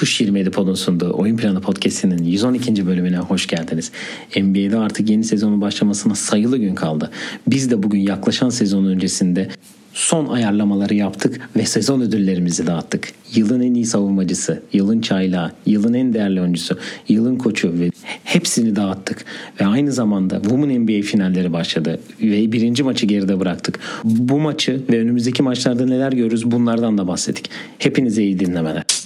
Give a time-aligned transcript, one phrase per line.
[0.00, 2.86] Tuş 27 Pod'un sunduğu Oyun Planı Podcast'inin 112.
[2.86, 3.92] bölümüne hoş geldiniz.
[4.36, 7.10] NBA'de artık yeni sezonun başlamasına sayılı gün kaldı.
[7.46, 9.48] Biz de bugün yaklaşan sezon öncesinde
[9.92, 13.12] son ayarlamaları yaptık ve sezon ödüllerimizi dağıttık.
[13.34, 16.78] Yılın en iyi savunmacısı, yılın çaylağı, yılın en değerli oyuncusu,
[17.08, 17.90] yılın koçu ve
[18.24, 19.24] hepsini dağıttık.
[19.60, 23.78] Ve aynı zamanda Women NBA finalleri başladı ve birinci maçı geride bıraktık.
[24.04, 27.50] Bu maçı ve önümüzdeki maçlarda neler görürüz bunlardan da bahsettik.
[27.78, 28.99] Hepinize iyi dinlemeler.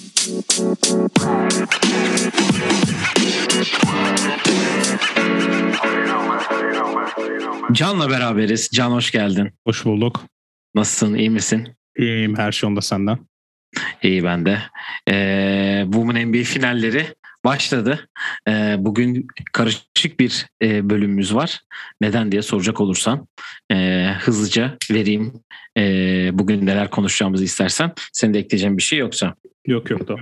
[7.72, 8.70] Can'la beraberiz.
[8.72, 9.52] Can hoş geldin.
[9.66, 10.20] Hoş bulduk.
[10.74, 11.14] Nasılsın?
[11.14, 11.76] İyi misin?
[11.98, 13.18] İyiyim her şey onda senden.
[14.02, 14.58] İyi ben de.
[15.08, 17.06] Ee, Women NBA finalleri
[17.44, 18.08] başladı.
[18.48, 21.60] Ee, bugün karışık bir e, bölümümüz var.
[22.00, 23.28] Neden diye soracak olursan
[23.72, 25.32] e, hızlıca vereyim
[25.78, 25.82] e,
[26.32, 27.92] bugün neler konuşacağımızı istersen.
[28.12, 29.34] Senin de ekleyeceğin bir şey yoksa.
[29.66, 30.16] Yok yok da.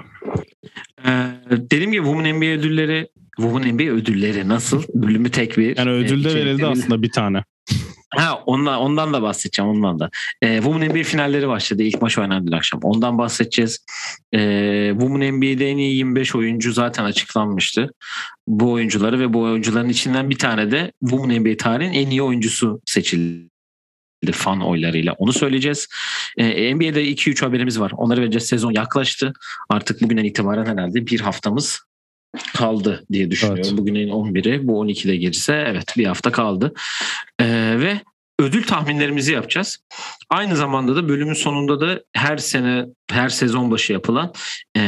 [1.06, 4.82] Ee, dediğim gibi Women NBA ödülleri Women NBA ödülleri nasıl?
[4.94, 5.76] Bölümü tek bir.
[5.76, 7.44] Yani ödül de e, verildi aslında bir tane.
[8.16, 10.10] Ha ondan, ondan da bahsedeceğim ondan da.
[10.42, 11.82] Ee, Women NBA finalleri başladı.
[11.82, 12.80] İlk maç oynandı dün akşam.
[12.82, 13.84] Ondan bahsedeceğiz.
[14.34, 17.90] Ee, Women NBA'de en iyi 25 oyuncu zaten açıklanmıştı.
[18.46, 22.80] Bu oyuncuları ve bu oyuncuların içinden bir tane de Women NBA tarihin en iyi oyuncusu
[22.84, 25.12] seçildi fan oylarıyla.
[25.12, 25.88] Onu söyleyeceğiz.
[26.38, 27.92] Ee, NBA'de 2-3 haberimiz var.
[27.96, 28.46] Onları vereceğiz.
[28.46, 29.32] Sezon yaklaştı.
[29.68, 31.80] Artık bugünden itibaren herhalde bir haftamız
[32.54, 33.64] kaldı diye düşünüyorum.
[33.68, 33.78] Evet.
[33.78, 36.74] Bugünün 11'i bu 12'de girse evet bir hafta kaldı.
[37.40, 38.00] Ee, ve
[38.38, 39.78] ödül tahminlerimizi yapacağız.
[40.30, 44.32] Aynı zamanda da bölümün sonunda da her sene her sezon başı yapılan
[44.76, 44.82] e,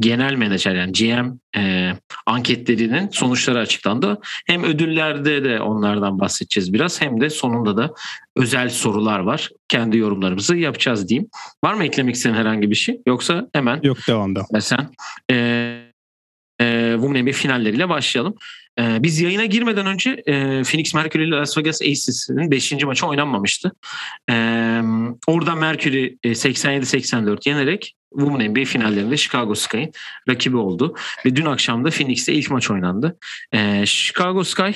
[0.00, 1.92] genel menajer yani GM e,
[2.26, 4.18] anketlerinin sonuçları açıklandı.
[4.46, 7.94] Hem ödüllerde de onlardan bahsedeceğiz biraz hem de sonunda da
[8.36, 9.48] özel sorular var.
[9.68, 11.28] Kendi yorumlarımızı yapacağız diyeyim.
[11.64, 13.00] Var mı eklemek istediğin herhangi bir şey?
[13.06, 14.44] Yoksa hemen Yok devamda.
[14.54, 14.90] ve sen
[15.30, 15.79] e,
[17.00, 18.34] Women NBA finalleriyle başlayalım.
[18.78, 22.84] E, biz yayına girmeden önce e, Phoenix Mercury ile Las Vegas Aces'in 5.
[22.84, 23.72] maçı oynanmamıştı.
[24.30, 24.34] E,
[25.26, 29.92] orada Mercury e, 87-84 yenerek Women NBA finallerinde Chicago Sky'in
[30.28, 30.94] rakibi oldu.
[31.26, 33.18] Ve dün akşam da Phoenix'te ilk maç oynandı.
[33.52, 34.70] E, Chicago Sky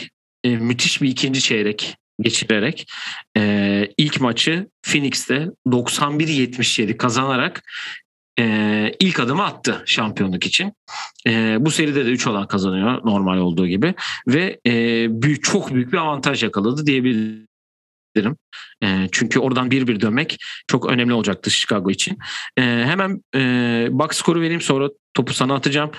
[0.44, 2.86] e, müthiş bir ikinci çeyrek geçirerek
[3.36, 7.62] e, ilk maçı Phoenix'te 91-77 kazanarak
[8.38, 10.72] e, ilk adımı attı şampiyonluk için.
[11.26, 13.94] E, bu seride de 3 olan kazanıyor normal olduğu gibi
[14.28, 18.36] ve e, büyük çok büyük bir avantaj yakaladı diyebilirim.
[18.82, 22.18] E, çünkü oradan bir bir dönmek çok önemli olacaktı Chicago için.
[22.56, 25.90] E, hemen e, box skoru vereyim sonra topu sana atacağım.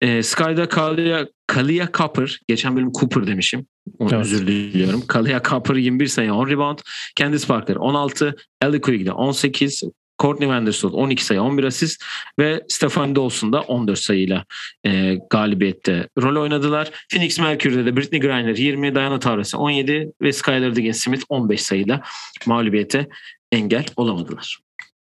[0.00, 3.66] E, Sky'da Kalia, Kalia Cooper, geçen bölüm Cooper demişim.
[3.98, 4.24] Onu Evet.
[4.24, 5.06] özür diliyorum.
[5.06, 6.78] Kalia Cooper 21 sayı 10 rebound.
[7.16, 9.82] Candice Parker 16, Ellie Quigley 18,
[10.18, 12.04] Courtney Vanderstool 12 sayı 11 asist
[12.38, 14.44] ve Stefan Dawson da 14 sayıyla
[14.86, 16.90] e, galibiyette rol oynadılar.
[17.10, 22.02] Phoenix Mercury'de de Britney Griner 20, Diana Taurasi 17 ve Skylar Diggins Smith 15 sayıyla
[22.46, 23.08] mağlubiyete
[23.52, 24.58] engel olamadılar.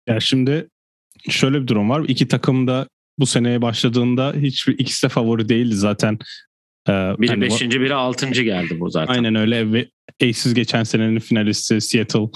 [0.08, 0.68] Ya şimdi
[1.30, 2.04] şöyle bir durum var.
[2.08, 2.88] İki takım da
[3.18, 6.18] bu seneye başladığında hiçbir ikisi de favori değildi zaten.
[6.88, 7.60] Ee, Biri hani 5.
[7.60, 8.30] biri 6.
[8.30, 9.14] geldi bu zaten.
[9.14, 9.88] Aynen öyle ve
[10.22, 12.28] Aces geçen senenin finalisti Seattle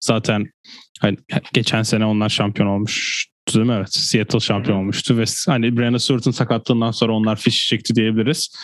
[0.00, 0.52] zaten
[1.00, 1.16] hani
[1.52, 3.74] geçen sene onlar şampiyon olmuştu değil mi?
[3.78, 3.92] Evet.
[3.92, 8.56] Seattle şampiyon olmuştu ve hani Brandon Stewart'ın sakatlığından sonra onlar fiş çekti diyebiliriz.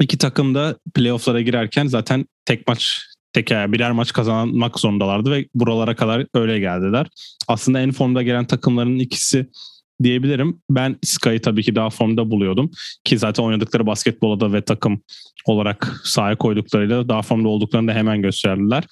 [0.00, 5.96] İki takım da playoff'lara girerken zaten tek maç tek birer maç kazanmak zorundalardı ve buralara
[5.96, 7.06] kadar öyle geldiler.
[7.48, 9.46] Aslında en formda gelen takımların ikisi
[10.02, 10.62] diyebilirim.
[10.70, 12.70] Ben Sky'ı tabii ki daha formda buluyordum.
[13.04, 15.02] Ki zaten oynadıkları basketbola da ve takım
[15.46, 18.84] olarak sahaya koyduklarıyla daha formda olduklarını da hemen gösterdiler.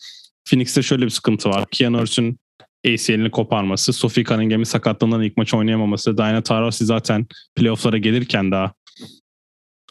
[0.50, 1.64] Phoenix'te şöyle bir sıkıntı var.
[1.70, 2.38] Keanu Reeves'in
[2.86, 7.26] ACL'ini koparması, Sophie Cunningham'in sakatlığından ilk maç oynayamaması, Diana Taurasi zaten
[7.56, 8.72] playoff'lara gelirken daha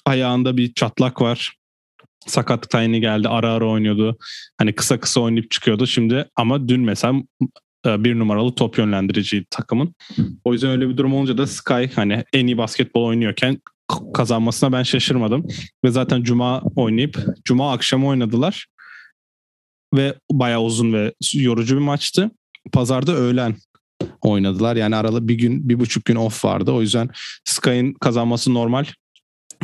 [0.05, 1.57] ayağında bir çatlak var.
[2.27, 3.27] Sakatlıktan yeni geldi.
[3.27, 4.17] Ara ara oynuyordu.
[4.57, 5.87] Hani kısa kısa oynayıp çıkıyordu.
[5.87, 7.13] Şimdi ama dün mesela
[7.85, 9.95] e, bir numaralı top yönlendirici takımın.
[10.43, 13.61] O yüzden öyle bir durum olunca da Sky hani en iyi basketbol oynuyorken
[14.13, 15.47] kazanmasına ben şaşırmadım.
[15.85, 18.67] Ve zaten Cuma oynayıp Cuma akşamı oynadılar.
[19.93, 22.31] Ve bayağı uzun ve yorucu bir maçtı.
[22.73, 23.55] Pazarda öğlen
[24.21, 24.75] oynadılar.
[24.75, 26.71] Yani aralı bir gün, bir buçuk gün off vardı.
[26.71, 27.09] O yüzden
[27.45, 28.85] Sky'ın kazanması normal.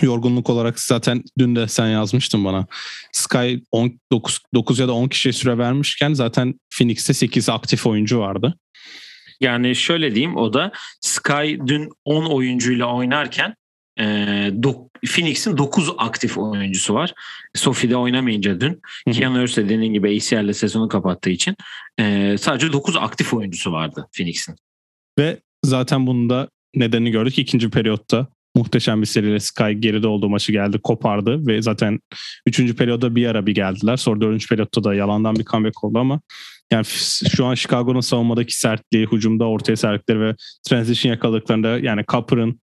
[0.01, 2.67] Yorgunluk olarak zaten dün de sen yazmıştın bana.
[3.11, 8.19] Sky 10, 9, 9 ya da 10 kişiye süre vermişken zaten Phoenix'te 8 aktif oyuncu
[8.19, 8.57] vardı.
[9.41, 10.71] Yani şöyle diyeyim o da
[11.01, 13.55] Sky dün 10 oyuncuyla oynarken
[13.99, 14.03] e,
[14.63, 17.13] dok- Phoenix'in 9 aktif oyuncusu var.
[17.55, 18.81] Sophie'de oynamayınca dün.
[19.11, 21.55] Keanu Reeves de dediğin gibi ACL'le sezonu kapattığı için
[21.99, 24.55] e, sadece 9 aktif oyuncusu vardı Phoenix'in.
[25.19, 27.39] Ve zaten bunu da nedenini gördük.
[27.39, 31.99] İkinci periyotta muhteşem bir seriyle Sky geride olduğu maçı geldi, kopardı ve zaten
[32.47, 33.97] üçüncü periyoda bir ara bir geldiler.
[33.97, 36.21] Sonra dördüncü periyotta da yalandan bir comeback oldu ama
[36.71, 36.85] yani
[37.35, 40.35] şu an Chicago'nun savunmadaki sertliği, hücumda ortaya serdikleri ve
[40.69, 42.59] transition yakaladıklarında yani Copper'ın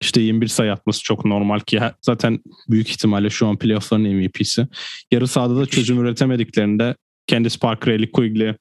[0.00, 2.38] işte 21 sayı atması çok normal ki zaten
[2.68, 4.66] büyük ihtimalle şu an playoff'ların MVP'si.
[5.10, 6.94] Yarı sahada da çözüm üretemediklerinde
[7.26, 8.54] Candice Parker, Ellie Quigley,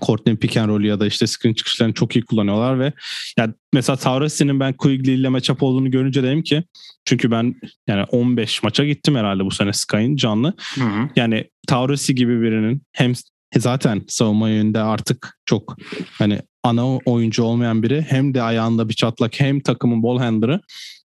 [0.00, 2.92] Courtney pick and roll ya da işte screen çıkışlarını çok iyi kullanıyorlar ve
[3.38, 6.64] yani mesela Taurasi'nin ben Quigley ile matchup olduğunu görünce dedim ki
[7.04, 7.54] çünkü ben
[7.88, 10.54] yani 15 maça gittim herhalde bu sene Sky'ın canlı.
[10.74, 11.08] Hı hı.
[11.16, 13.12] Yani Taurasi gibi birinin hem
[13.60, 15.76] zaten savunma yönünde artık çok
[16.12, 20.60] hani ana oyuncu olmayan biri hem de ayağında bir çatlak hem takımın ball handler'ı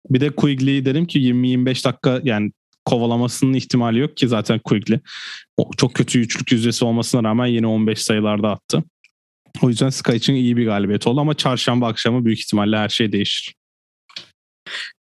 [0.10, 2.52] bir de Quigley dedim ki 20-25 dakika yani
[2.86, 5.00] kovalamasının ihtimali yok ki zaten Quigley.
[5.58, 8.84] O, çok kötü üçlük yüzdesi olmasına rağmen yine 15 sayılarda attı.
[9.62, 13.12] O yüzden Sky için iyi bir galibiyet oldu ama çarşamba akşamı büyük ihtimalle her şey
[13.12, 13.56] değişir.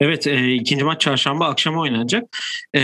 [0.00, 2.24] Evet e, ikinci maç çarşamba akşamı oynanacak.
[2.74, 2.80] E,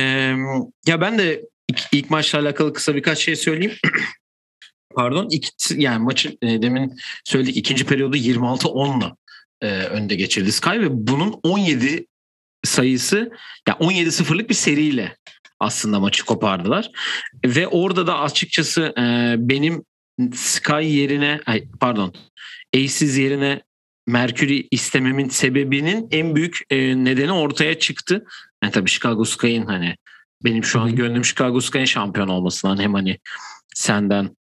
[0.86, 3.76] ya ben de ilk, ilk maçla alakalı kısa birkaç şey söyleyeyim.
[4.94, 9.16] Pardon ilk, yani maçı e, demin söyledik ikinci periyodu 26-10'la
[9.60, 12.06] e, önde geçirdi Sky ve bunun 17
[12.64, 13.30] sayısı
[13.68, 15.16] ya 17-0'lık bir seriyle
[15.60, 16.90] aslında maçı kopardılar.
[17.46, 19.84] Ve orada da açıkçası e, benim
[20.34, 22.14] Sky yerine ay, pardon
[22.76, 23.62] Aces yerine
[24.06, 28.24] Mercury istememin sebebinin en büyük e, nedeni ortaya çıktı.
[28.62, 29.96] Yani tabii Chicago Sky'ın hani
[30.44, 33.18] benim şu an gönlüm Chicago Sky'ın şampiyon olmasından hem hani
[33.74, 34.36] senden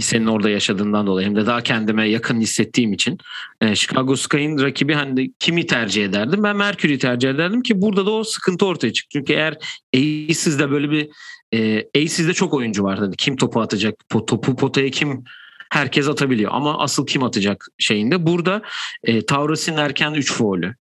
[0.00, 3.18] senin orada yaşadığından dolayı hem de daha kendime yakın hissettiğim için
[3.60, 6.42] e, Chicago Sky'ın rakibi hani kimi tercih ederdim?
[6.42, 9.08] Ben Mercury'yi tercih ederdim ki burada da o sıkıntı ortaya çıktı.
[9.12, 9.58] Çünkü eğer
[9.94, 11.08] Aces'de böyle bir
[11.54, 12.98] e, Aces'de çok oyuncu var.
[12.98, 13.94] Hani kim topu atacak?
[14.08, 15.24] Topu potaya kim
[15.70, 18.26] herkes atabiliyor ama asıl kim atacak şeyinde.
[18.26, 18.62] Burada
[19.04, 20.74] e, Taurus'un erken 3 foul'ü,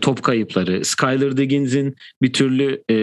[0.00, 2.96] top kayıpları, Skyler Diggins'in bir türlü e,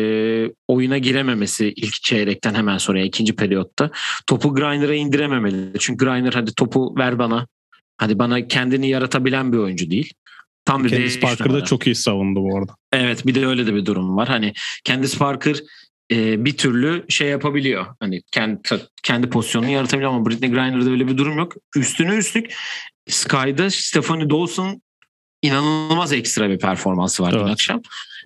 [0.67, 3.91] oyuna girememesi ilk çeyrekten hemen sonra ikinci periyotta.
[4.27, 5.79] Topu Griner'a indirememeli.
[5.79, 7.47] Çünkü Griner hadi topu ver bana.
[7.97, 10.13] Hadi bana kendini yaratabilen bir oyuncu değil.
[10.65, 12.75] Tam bir Candice Parker da çok iyi savundu bu arada.
[12.93, 14.27] Evet bir de öyle de bir durum var.
[14.27, 15.55] Hani Candice Parker
[16.11, 17.85] e, bir türlü şey yapabiliyor.
[17.99, 18.59] Hani kendi
[19.03, 21.53] kendi pozisyonunu yaratabiliyor ama Britney Griner'da öyle bir durum yok.
[21.75, 22.53] Üstüne üstlük
[23.07, 24.81] Sky'da Stephanie Dawson
[25.45, 27.45] inanılmaz ekstra bir performansı var evet.
[27.45, 27.81] dün akşam.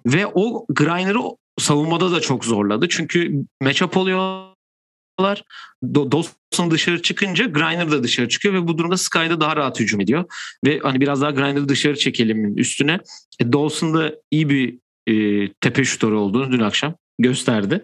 [0.05, 1.19] Ve o Griner'ı
[1.59, 2.87] savunmada da çok zorladı.
[2.89, 5.43] Çünkü matchup oluyorlar.
[5.83, 10.25] Dawson dışarı çıkınca Griner da dışarı çıkıyor ve bu durumda Sky'da daha rahat hücum ediyor.
[10.65, 12.99] Ve hani biraz daha Griner'ı dışarı çekelim üstüne.
[13.39, 14.77] E, Dawson da iyi bir
[15.07, 17.83] e, tepe şutörü olduğunu dün akşam gösterdi.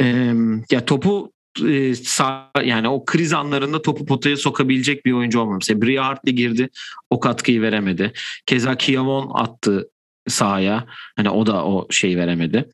[0.00, 0.34] E,
[0.70, 1.32] ya topu
[1.68, 5.68] e, sağ, yani o kriz anlarında topu potaya sokabilecek bir oyuncu olmamış.
[5.68, 6.68] Mesela Bria Hartley girdi
[7.10, 8.12] o katkıyı veremedi.
[8.46, 9.90] Keza Kiyamon attı
[10.28, 10.86] sahaya.
[11.16, 12.68] Hani o da o şeyi veremedi.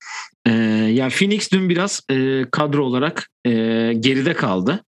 [0.47, 0.51] Ee,
[0.93, 3.51] yani Phoenix dün biraz e, kadro olarak e,
[4.01, 4.85] geride kaldı.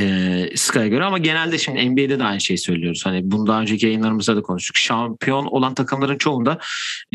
[0.00, 3.06] E, Sky'a göre ama genelde şimdi NBA'de de aynı şeyi söylüyoruz.
[3.06, 4.76] Hani bunu daha önceki yayınlarımızda da konuştuk.
[4.76, 6.58] Şampiyon olan takımların çoğunda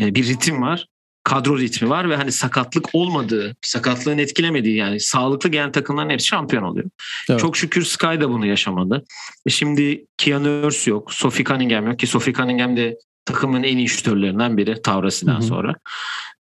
[0.00, 0.86] e, bir ritim var
[1.26, 6.62] kadro ritmi var ve hani sakatlık olmadığı, sakatlığın etkilemediği yani sağlıklı gelen takımların hepsi şampiyon
[6.62, 6.90] oluyor.
[7.30, 7.40] Evet.
[7.40, 9.04] Çok şükür Sky da bunu yaşamadı.
[9.46, 13.88] E şimdi Kian Nurse yok, Sophie Cunningham yok ki Sophie Cunningham de takımın en iyi
[13.88, 15.74] şütörlerinden biri Taurasi'den sonra.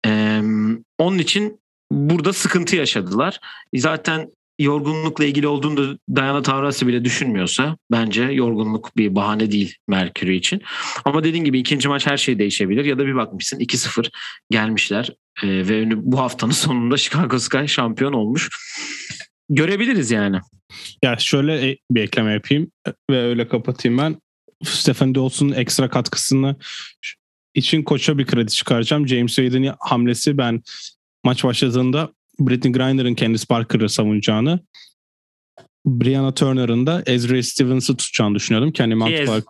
[0.07, 0.43] Ee,
[0.99, 1.61] onun için
[1.93, 3.41] burada sıkıntı yaşadılar.
[3.75, 4.29] Zaten
[4.59, 10.63] yorgunlukla ilgili olduğunu da Diana Taurasi bile düşünmüyorsa bence yorgunluk bir bahane değil Mercury için.
[11.05, 14.11] Ama dediğin gibi ikinci maç her şey değişebilir ya da bir bakmışsın 2-0
[14.51, 15.11] gelmişler
[15.43, 18.49] ee, ve bu haftanın sonunda Chicago Sky şampiyon olmuş.
[19.49, 20.39] Görebiliriz yani.
[21.03, 22.71] Ya şöyle e, bir ekleme yapayım
[23.11, 24.17] ve öyle kapatayım ben.
[24.65, 26.57] Stephen Dawson'un ekstra katkısını
[27.55, 29.09] için koça bir kredi çıkaracağım.
[29.09, 30.63] James Wade'in hamlesi ben
[31.25, 32.13] maç başladığında
[32.49, 34.61] Britney Griner'ın Candice Parker'ı savunacağını
[35.87, 38.73] Brianna Turner'ın da Ezra Stevens'ı tutacağını düşünüyordum.
[38.73, 39.45] Kendi mantık olarak.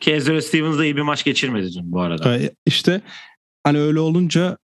[0.00, 2.36] Ki Ezra Stevens da iyi bir maç geçirmedi dün bu arada.
[2.36, 3.00] Ee, işte
[3.64, 4.58] hani öyle olunca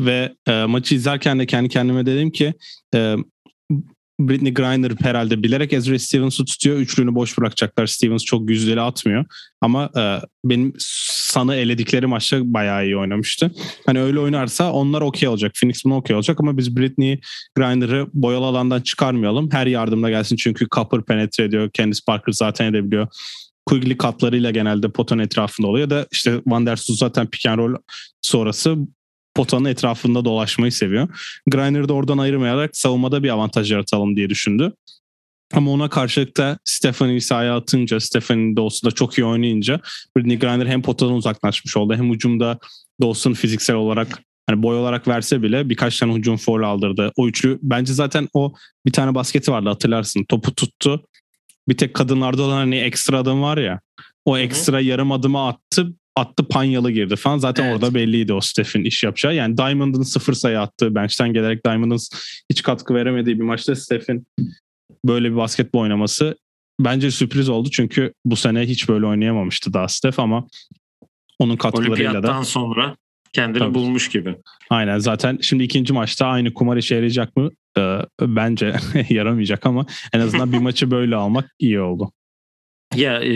[0.00, 2.54] ve e, maçı izlerken de kendi kendime dedim ki
[2.94, 3.16] e,
[4.20, 6.76] Britney Griner herhalde bilerek Ezra Stevens'ı tutuyor.
[6.76, 7.86] Üçlüğünü boş bırakacaklar.
[7.86, 9.24] Stevens çok yüzdeli atmıyor.
[9.60, 10.02] Ama e,
[10.44, 13.50] benim San'ı eledikleri maçta bayağı iyi oynamıştı.
[13.86, 15.52] Hani öyle oynarsa onlar okey olacak.
[15.60, 17.20] Phoenix bunu okey olacak ama biz Britney
[17.56, 19.48] Griner'ı boyalı alandan çıkarmayalım.
[19.52, 21.70] Her yardımda gelsin çünkü Copper penetre ediyor.
[21.74, 23.08] Candice Parker zaten edebiliyor.
[23.66, 27.74] Quigley katlarıyla genelde potanın etrafında oluyor da işte Van der Sus zaten pick and roll
[28.22, 28.76] sonrası
[29.38, 31.08] potanın etrafında dolaşmayı seviyor.
[31.46, 34.72] Griner de oradan ayırmayarak savunmada bir avantaj yaratalım diye düşündü.
[35.54, 39.80] Ama ona karşılık da Stephanie'yi sahaya atınca, Stephanie Dawson'da çok iyi oynayınca
[40.16, 42.58] Brittany Griner hem potadan uzaklaşmış oldu hem hücumda
[43.02, 47.12] Dawson fiziksel olarak hani boy olarak verse bile birkaç tane hücum foul aldırdı.
[47.16, 48.54] O üçlü bence zaten o
[48.86, 50.24] bir tane basketi vardı hatırlarsın.
[50.24, 51.04] Topu tuttu.
[51.68, 53.80] Bir tek kadınlarda olan hani ekstra adım var ya.
[54.24, 55.92] O ekstra yarım adımı attı.
[56.18, 57.38] Attı panyalı girdi falan.
[57.38, 57.74] Zaten evet.
[57.74, 59.34] orada belliydi o Steph'in iş yapacağı.
[59.34, 61.98] Yani Diamond'ın sıfır sayı attığı bench'ten gelerek Diamond'ın
[62.50, 64.26] hiç katkı veremediği bir maçta Steph'in
[65.04, 66.36] böyle bir basketbol oynaması
[66.80, 67.68] bence sürpriz oldu.
[67.72, 70.46] Çünkü bu sene hiç böyle oynayamamıştı daha Steph ama
[71.38, 72.44] onun katkılarıyla da.
[72.44, 72.96] sonra
[73.32, 73.74] kendini Tabii.
[73.74, 74.36] bulmuş gibi.
[74.70, 77.50] Aynen zaten şimdi ikinci maçta aynı kumar işe yarayacak mı?
[77.78, 78.76] Ee, bence
[79.08, 82.12] yaramayacak ama en azından bir maçı böyle almak iyi oldu.
[82.98, 83.30] Ya e,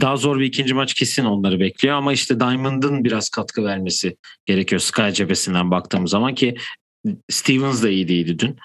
[0.00, 4.16] daha zor bir ikinci maç kesin onları bekliyor ama işte Diamond'ın biraz katkı vermesi
[4.46, 6.56] gerekiyor Sky cephesinden baktığımız zaman ki
[7.30, 8.56] Stevens da iyi değildi dün.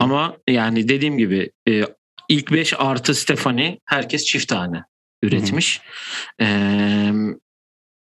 [0.00, 1.82] ama yani dediğim gibi e,
[2.28, 4.82] ilk 5 artı Stefani herkes çift tane
[5.22, 5.80] üretmiş.
[6.40, 6.46] E,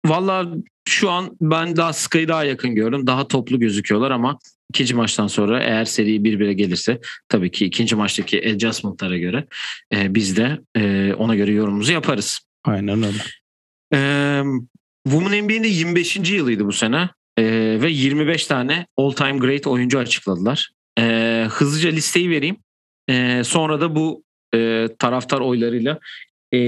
[0.06, 0.46] Valla
[0.88, 3.06] şu an ben daha Sky'ı daha yakın gördüm.
[3.06, 4.38] Daha toplu gözüküyorlar ama
[4.70, 9.46] ikinci maçtan sonra eğer seri bir bire gelirse tabii ki ikinci maçtaki adjustment'lara göre
[9.94, 12.38] e, biz de e, ona göre yorumumuzu yaparız.
[12.64, 13.18] Aynen öyle.
[13.94, 14.42] E,
[15.08, 16.16] Women NBA'nin 25.
[16.30, 17.08] yılıydı bu sene
[17.38, 17.44] e,
[17.82, 20.70] ve 25 tane all time great oyuncu açıkladılar.
[20.98, 22.56] E, hızlıca listeyi vereyim.
[23.10, 25.98] E, sonra da bu e, taraftar oylarıyla
[26.52, 26.58] e,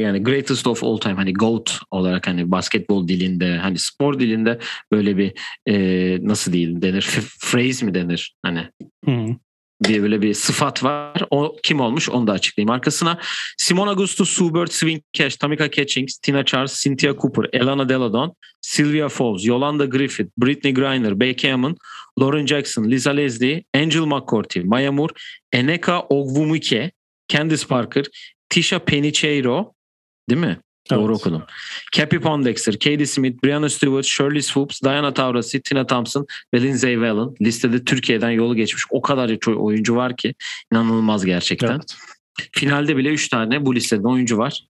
[0.00, 4.58] yani greatest of all time hani GOAT olarak hani basketbol dilinde hani spor dilinde
[4.92, 5.32] böyle bir
[5.66, 7.02] e, nasıl diyeyim denir
[7.42, 8.68] phrase mi denir hani
[9.04, 9.36] hmm.
[9.84, 11.22] bir böyle bir sıfat var.
[11.30, 12.70] O kim olmuş onu da açıklayayım.
[12.70, 13.18] Arkasına
[13.58, 19.46] Simon Augusto, Subert, Swing Cash, Tamika Catchings, Tina Charles, Cynthia Cooper, Elana Deladon, Sylvia Fowles,
[19.46, 21.76] Yolanda Griffith, Britney Griner, Becky Hammond,
[22.20, 25.14] Lauren Jackson, Lisa Leslie, Angel McCourty, Maya Moore,
[25.52, 26.90] Eneka Ogwumike,
[27.28, 28.04] Candice Parker,
[28.48, 29.74] Tisha Penicheiro
[30.30, 30.60] değil mi?
[30.90, 31.00] Evet.
[31.00, 31.42] Doğru okudum.
[31.92, 37.34] Cappy Pondexter, Katie Smith, Brianna Stewart, Shirley Swoops, Diana Taurasi, Tina Thompson ve Lindsay Whalen.
[37.42, 40.34] Listede Türkiye'den yolu geçmiş o kadar oyuncu var ki
[40.72, 41.70] inanılmaz gerçekten.
[41.70, 41.96] Evet.
[42.52, 44.66] Finalde bile 3 tane bu listede oyuncu var.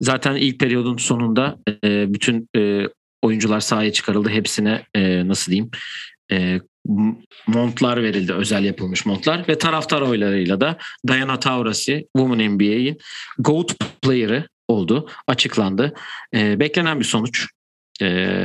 [0.00, 2.88] Zaten ilk periyodun sonunda e, bütün e,
[3.22, 4.28] oyuncular sahaya çıkarıldı.
[4.28, 5.70] Hepsine e, nasıl diyeyim
[7.46, 8.32] montlar verildi.
[8.32, 12.98] Özel yapılmış montlar ve taraftar oylarıyla da Diana Taurasi Women NBA'in
[13.38, 15.08] GOAT player'ı oldu.
[15.26, 15.94] Açıklandı.
[16.34, 17.46] E, beklenen bir sonuç.
[18.02, 18.36] E,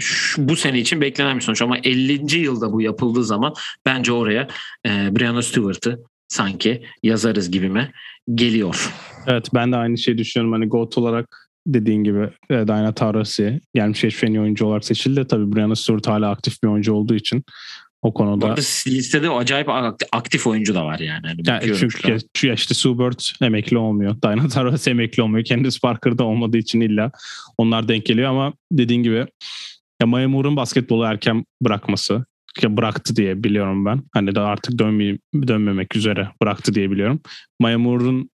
[0.00, 2.38] şu, bu sene için beklenen bir sonuç ama 50.
[2.38, 3.54] yılda bu yapıldığı zaman
[3.86, 4.48] bence oraya
[4.86, 5.98] e, Brianna Stewart'ı
[6.28, 7.92] sanki yazarız gibime
[8.34, 8.92] geliyor.
[9.26, 10.52] Evet ben de aynı şeyi düşünüyorum.
[10.52, 15.26] Hani GOAT olarak dediğin gibi e, Diana Taurasi gelmiş geçmiş en iyi oyuncu olarak seçildi.
[15.26, 17.44] Tabii Brianna Stewart hala aktif bir oyuncu olduğu için
[18.02, 18.46] o konuda.
[18.46, 19.68] Burada listede acayip
[20.12, 21.26] aktif oyuncu da var yani.
[21.26, 24.16] yani, yani çünkü ya, işte Subert emekli olmuyor.
[24.22, 25.44] Diana Taurasi emekli olmuyor.
[25.44, 27.10] Candice Parker da olmadığı için illa
[27.58, 29.26] onlar denk geliyor ama dediğin gibi
[30.00, 32.24] ya Maya Moore'un basketbolu erken bırakması
[32.62, 34.02] ya bıraktı diye biliyorum ben.
[34.12, 37.20] Hani daha artık dönmeyeyim, dönmemek üzere bıraktı diye biliyorum.
[37.60, 38.30] Maya Moore'un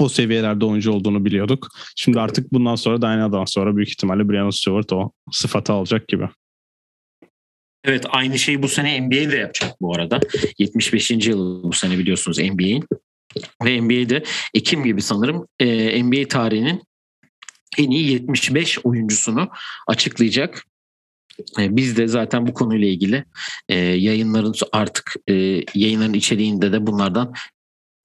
[0.00, 1.68] o seviyelerde oyuncu olduğunu biliyorduk.
[1.96, 6.28] Şimdi artık bundan sonra Diana'dan sonra büyük ihtimalle Brianna Stewart o sıfatı alacak gibi.
[7.84, 10.20] Evet aynı şeyi bu sene NBA'de yapacak bu arada.
[10.58, 11.10] 75.
[11.10, 12.84] yıl bu sene biliyorsunuz NBA'in.
[13.64, 14.24] Ve NBA'de
[14.54, 16.82] Ekim gibi sanırım e, NBA tarihinin
[17.78, 19.48] en iyi 75 oyuncusunu
[19.86, 20.64] açıklayacak.
[21.58, 23.24] E, biz de zaten bu konuyla ilgili
[23.68, 25.34] e, yayınların artık e,
[25.74, 27.34] yayınların içeriğinde de bunlardan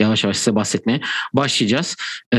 [0.02, 1.02] yavaş yavaş size bahsetmeye
[1.34, 1.96] başlayacağız
[2.34, 2.38] e,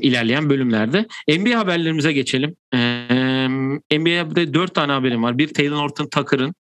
[0.00, 1.06] ilerleyen bölümlerde.
[1.28, 2.56] NBA haberlerimize geçelim.
[2.74, 2.78] E,
[3.98, 5.38] NBA'de dört tane haberim var.
[5.38, 6.54] Bir Taylor Norton Tucker'ın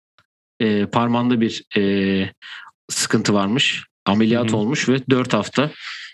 [0.60, 2.34] e, parmağında bir e,
[2.90, 3.84] sıkıntı varmış.
[4.06, 4.58] Ameliyat Hı-hı.
[4.58, 5.72] olmuş ve dört hafta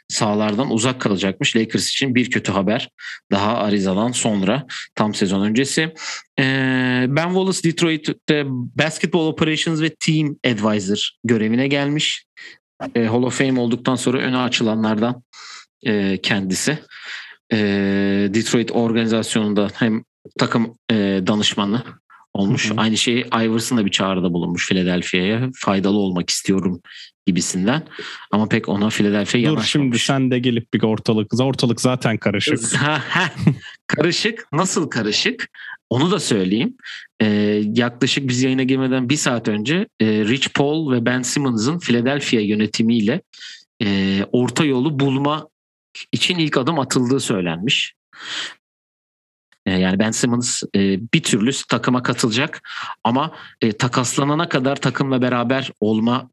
[0.07, 1.55] sahalardan uzak kalacakmış.
[1.55, 2.89] Lakers için bir kötü haber.
[3.31, 5.93] Daha Ariza'dan sonra tam sezon öncesi.
[6.39, 12.25] Ee, ben Wallace Detroit'te Basketball Operations ve Team Advisor görevine gelmiş
[12.95, 15.23] e, Hall of Fame olduktan sonra öne açılanlardan
[15.83, 16.77] e, kendisi.
[17.51, 17.57] E,
[18.33, 20.03] Detroit organizasyonunda hem
[20.39, 20.95] takım e,
[21.27, 21.83] danışmanı
[22.33, 22.69] olmuş.
[22.69, 22.77] Hı hı.
[22.77, 25.49] Aynı şeyi Iverson da bir çağrıda bulunmuş Philadelphia'ya.
[25.55, 26.81] Faydalı olmak istiyorum
[27.25, 27.87] gibisinden.
[28.31, 29.65] Ama pek ona Philadelphia yanaşmamış.
[29.65, 31.41] Dur şimdi sen de gelip bir ortalık.
[31.41, 32.59] Ortalık zaten karışık.
[33.87, 34.47] karışık.
[34.53, 35.49] Nasıl karışık?
[35.89, 36.77] Onu da söyleyeyim.
[37.21, 37.25] Ee,
[37.73, 43.21] yaklaşık biz yayına girmeden bir saat önce e, Rich Paul ve Ben Simmons'ın Philadelphia yönetimiyle
[43.83, 45.47] e, orta yolu bulma
[46.11, 47.93] için ilk adım atıldığı söylenmiş.
[49.65, 52.69] E, yani Ben Simmons e, bir türlü takıma katılacak
[53.03, 56.29] ama e, takaslanana kadar takımla beraber olma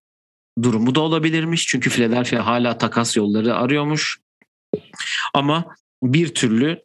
[0.63, 1.67] durumu da olabilirmiş.
[1.67, 4.19] Çünkü Philadelphia hala takas yolları arıyormuş.
[5.35, 5.65] Ama
[6.03, 6.83] bir türlü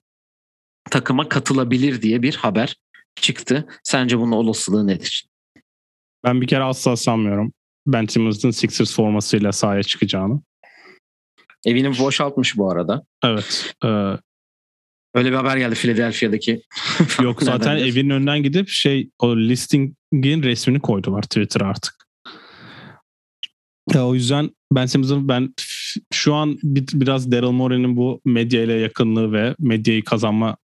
[0.91, 2.75] takıma katılabilir diye bir haber
[3.15, 3.67] çıktı.
[3.83, 5.27] Sence bunun olasılığı nedir?
[6.23, 7.53] Ben bir kere asla sanmıyorum.
[7.87, 10.41] Ben Simmons'ın Sixers formasıyla sahaya çıkacağını.
[11.65, 13.03] Evini boşaltmış bu arada.
[13.23, 13.75] Evet.
[13.85, 13.87] E,
[15.13, 16.61] Öyle bir haber geldi Philadelphia'daki.
[17.21, 22.07] Yok zaten evinin önünden gidip şey o listingin resmini koydular Twitter'a artık.
[23.93, 25.53] Ya o yüzden Ben Simmons'ın ben
[26.13, 30.57] şu an bir, biraz Daryl Morey'nin bu medya ile yakınlığı ve medyayı kazanma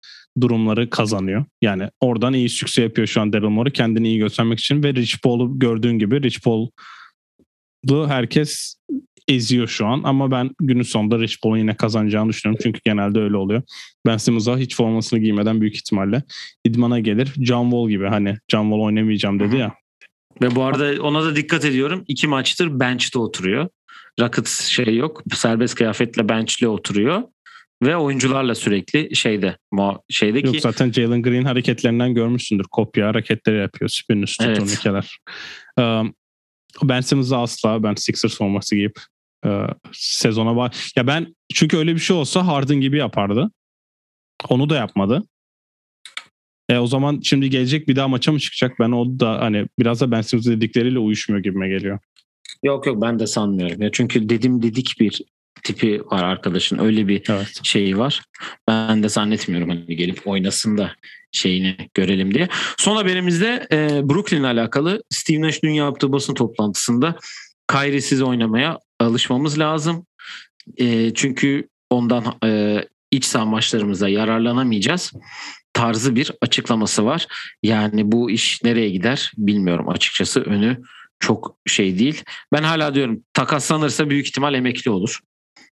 [0.42, 1.46] durumları kazanıyor.
[1.62, 5.22] Yani oradan iyi sükse yapıyor şu an Daryl Morey kendini iyi göstermek için ve Rich
[5.24, 6.72] Paul'u gördüğün gibi Rich Paul'u
[8.08, 8.76] herkes
[9.28, 12.60] eziyor şu an ama ben günün sonunda Rich Paul'un yine kazanacağını düşünüyorum.
[12.64, 13.62] Çünkü genelde öyle oluyor.
[14.06, 16.24] Ben Simmons'a hiç formasını giymeden büyük ihtimalle
[16.66, 17.34] idmana gelir.
[17.42, 19.76] John Wall gibi hani John Wall oynamayacağım dedi ya.
[20.42, 22.04] Ve bu arada ona da dikkat ediyorum.
[22.08, 23.70] İki maçtır bench'te oturuyor.
[24.22, 25.24] Rocket şey yok.
[25.34, 27.24] Serbest kıyafetle bench'le oturuyor.
[27.84, 29.58] Ve oyuncularla sürekli şeyde
[30.10, 32.66] şeyde Yok zaten Jalen Green hareketlerinden görmüşsündür.
[32.72, 33.90] Kopya hareketleri yapıyor.
[33.90, 34.58] Spin üstü evet.
[34.58, 35.18] turnikeler.
[35.80, 36.14] Um,
[36.84, 39.00] ben Simmons'a asla ben Sixers forması giyip
[39.46, 39.50] e,
[39.92, 40.74] sezona bak.
[40.96, 43.52] Ya ben çünkü öyle bir şey olsa Harden gibi yapardı.
[44.50, 45.24] Onu da yapmadı.
[46.70, 48.80] E, o zaman şimdi gelecek bir daha maça mı çıkacak?
[48.80, 52.00] Ben o da hani biraz da Ben Simmons dedikleriyle uyuşmuyor gibime geliyor.
[52.64, 53.82] Yok yok ben de sanmıyorum.
[53.82, 55.22] Ya çünkü dedim dedik bir
[55.64, 56.80] tipi var arkadaşın.
[56.80, 57.60] Öyle bir evet.
[57.64, 58.22] şeyi var.
[58.68, 60.92] Ben de zannetmiyorum hani gelip oynasın da
[61.32, 62.48] şeyini görelim diye.
[62.78, 67.16] Son haberimizde e, Brooklyn alakalı Steve Nash dün yaptığı basın toplantısında
[67.72, 70.06] Kyrie'siz oynamaya alışmamız lazım.
[70.78, 75.14] E, çünkü ondan e, iç saha maçlarımızda yararlanamayacağız
[75.74, 77.28] tarzı bir açıklaması var.
[77.64, 80.82] Yani bu iş nereye gider bilmiyorum açıkçası önü
[81.22, 82.24] çok şey değil.
[82.54, 85.20] Ben hala diyorum takaslanırsa büyük ihtimal emekli olur.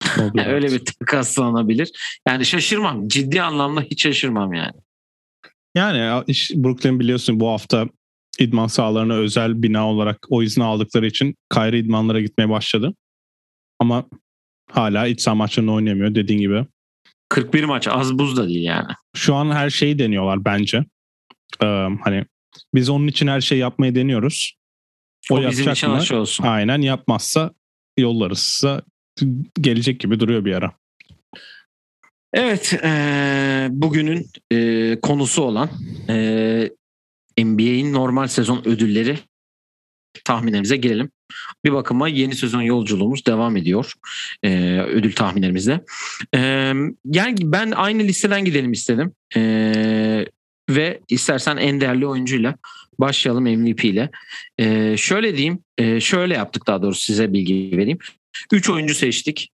[0.34, 1.90] yani öyle bir takaslanabilir.
[2.28, 3.08] Yani şaşırmam.
[3.08, 4.76] Ciddi anlamda hiç şaşırmam yani.
[5.74, 7.88] Yani Brooklyn biliyorsun bu hafta
[8.38, 12.94] idman sahalarına özel bina olarak o izni aldıkları için Kyrie idmanlara gitmeye başladı.
[13.78, 14.04] Ama
[14.70, 16.66] hala iç saha maçlarını oynayamıyor dediğin gibi.
[17.28, 18.92] 41 maç az buz da değil yani.
[19.16, 20.84] Şu an her şeyi deniyorlar bence.
[21.62, 22.24] Ee, hani
[22.74, 24.61] biz onun için her şeyi yapmayı deniyoruz.
[25.30, 26.20] O, o bizim için mı?
[26.20, 26.44] olsun.
[26.44, 27.50] Aynen yapmazsa
[27.98, 28.82] yollarızsa
[29.60, 30.72] gelecek gibi duruyor bir ara.
[32.34, 35.70] Evet, e, bugünün e, konusu olan
[36.08, 36.70] e,
[37.38, 39.18] NBA'in normal sezon ödülleri
[40.24, 41.10] tahminlerimize gelelim.
[41.64, 43.92] Bir bakıma yeni sezon yolculuğumuz devam ediyor
[44.42, 45.84] e, ödül tahminlerimizde.
[46.34, 46.38] E,
[47.04, 49.12] yani ben aynı listeden gidelim istedim.
[49.36, 49.42] E,
[50.70, 52.54] ve istersen en değerli oyuncuyla
[52.98, 54.10] başlayalım MVP ile.
[54.58, 57.98] E, şöyle diyeyim, e, şöyle yaptık daha doğrusu size bilgi vereyim.
[58.52, 59.50] Üç oyuncu seçtik.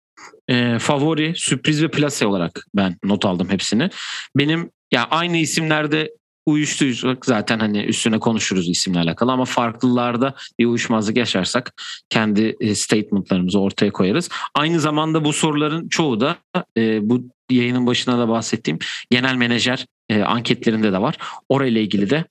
[0.47, 3.89] E, favori, sürpriz ve plase olarak ben not aldım hepsini.
[4.37, 6.11] Benim ya yani aynı isimlerde
[6.45, 11.73] uyuştuysak zaten hani üstüne konuşuruz isimle alakalı ama farklılarda bir uyuşmazlık yaşarsak
[12.09, 14.29] kendi e, statementlarımızı ortaya koyarız.
[14.55, 16.37] Aynı zamanda bu soruların çoğu da
[16.77, 21.17] e, bu yayının başına da bahsettiğim genel menajer e, anketlerinde de var.
[21.49, 22.25] Orayla ilgili de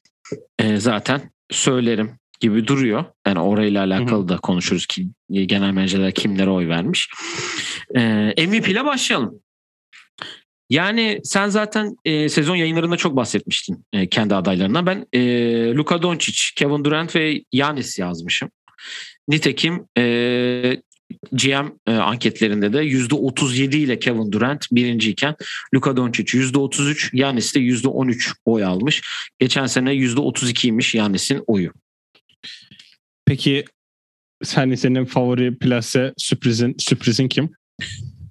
[0.58, 3.04] e, zaten söylerim gibi duruyor.
[3.26, 7.10] Yani orayla alakalı da konuşuruz ki genel menajerler kimlere oy vermiş.
[7.96, 9.40] E, MVP ile başlayalım.
[10.70, 14.86] Yani sen zaten e, sezon yayınlarında çok bahsetmiştin e, kendi adaylarından.
[14.86, 15.20] Ben e,
[15.74, 18.50] Luka Doncic, Kevin Durant ve Yanis yazmışım.
[19.28, 20.82] Nitekim e,
[21.32, 25.34] GM e, anketlerinde de %37 ile Kevin Durant birinciyken
[25.74, 29.02] Luka Doncic %33, Yanis de %13 oy almış.
[29.38, 31.72] Geçen sene %32'ymiş Yanis'in oyu.
[33.26, 33.64] Peki
[34.42, 37.50] sen senin favori plase sürprizin sürprizin kim?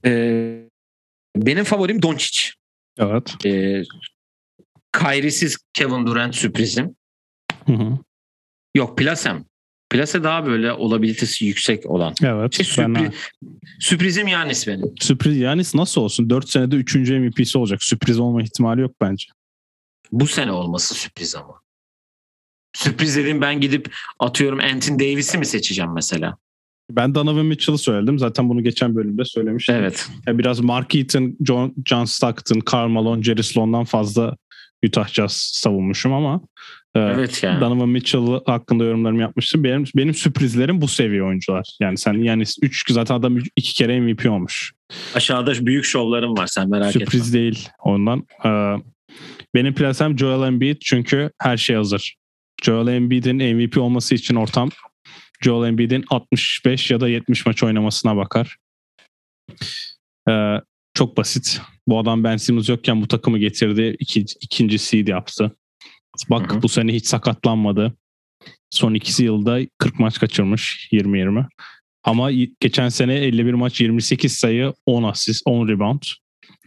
[0.05, 0.69] Ee,
[1.35, 2.49] benim favorim Doncic.
[2.97, 3.45] Evet.
[3.45, 3.83] Ee,
[4.93, 6.95] Kyrie'siz Kevin Durant sürprizim.
[7.65, 7.97] Hı hı.
[8.75, 9.45] Yok Plasem.
[9.93, 12.13] Plase daha böyle olabilitesi yüksek olan.
[12.23, 12.53] Evet.
[12.53, 13.13] Şey, sürpriz, ben...
[13.79, 14.93] Sürprizim Yanis benim.
[14.99, 16.29] Sürpriz Yanis nasıl olsun?
[16.29, 16.95] 4 senede 3.
[16.95, 17.83] MVP'si olacak.
[17.83, 19.25] Sürpriz olma ihtimali yok bence.
[20.11, 21.61] Bu sene olması sürpriz ama.
[22.75, 26.37] Sürpriz dedim ben gidip atıyorum Anthony Davis'i mi seçeceğim mesela?
[26.91, 28.19] Ben Donovan Mitchell'ı söyledim.
[28.19, 29.75] Zaten bunu geçen bölümde söylemiştim.
[29.75, 30.09] Evet.
[30.27, 34.37] Biraz Mark Eaton, John, John Stockton, Karl Malone, Jerry Sloan'dan fazla
[34.85, 36.41] Utah Jazz savunmuşum ama
[36.95, 37.61] evet yani.
[37.61, 39.63] Donovan Mitchell hakkında yorumlarımı yapmıştım.
[39.63, 41.77] Benim benim sürprizlerim bu seviye oyuncular.
[41.79, 44.73] Yani sen yani 3 zaten adam iki kere MVP olmuş.
[45.15, 47.11] Aşağıda büyük şovlarım var sen merak Sürpriz etme.
[47.11, 48.27] Sürpriz değil ondan.
[48.45, 48.49] Ee,
[49.55, 52.15] benim plasem Joel Embiid çünkü her şey hazır.
[52.63, 54.69] Joel Embiid'in MVP olması için ortam
[55.41, 58.57] Joel Embiid'in 65 ya da 70 maç oynamasına bakar.
[60.29, 60.55] Ee,
[60.93, 61.61] çok basit.
[61.87, 63.95] Bu adam Ben Simmons yokken bu takımı getirdi.
[63.99, 65.55] İki, ikinci seed yaptı.
[66.29, 66.61] Bak hı hı.
[66.61, 67.93] bu sene hiç sakatlanmadı.
[68.69, 71.45] Son ikisi yılda 40 maç kaçırmış 20-20.
[72.03, 76.01] Ama geçen sene 51 maç 28 sayı 10 asist 10 rebound.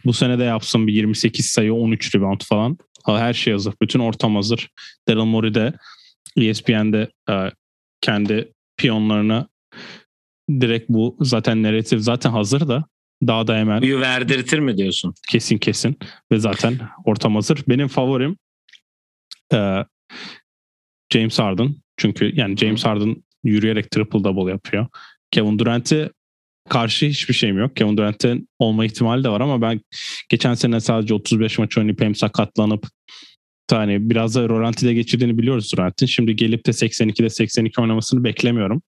[0.05, 2.77] Bu sene de yapsın bir 28 sayı 13 rebound falan.
[3.05, 3.73] Her şey hazır.
[3.81, 4.69] Bütün ortam hazır.
[5.07, 5.73] Daryl Morey de
[6.37, 7.51] ESPN'de e,
[8.01, 9.47] kendi piyonlarına
[10.49, 12.85] direkt bu zaten narratif zaten hazır da
[13.27, 13.81] daha da hemen.
[13.81, 15.13] Büyü verdirtir mi diyorsun?
[15.29, 15.97] Kesin kesin.
[16.31, 17.63] Ve zaten ortam hazır.
[17.67, 18.37] Benim favorim
[19.53, 19.83] e,
[21.13, 21.75] James Harden.
[21.97, 24.87] Çünkü yani James Harden yürüyerek triple double yapıyor.
[25.31, 26.09] Kevin Durant'e
[26.69, 27.75] karşı hiçbir şeyim yok.
[27.75, 29.81] Kevin Durant'in olma ihtimali de var ama ben
[30.29, 32.87] geçen sene sadece 35 maç oynayıp hem sakatlanıp
[33.71, 36.05] hani biraz da Rolanti'de geçirdiğini biliyoruz Durant'in.
[36.05, 38.81] Şimdi gelip de 82'de 82 oynamasını beklemiyorum.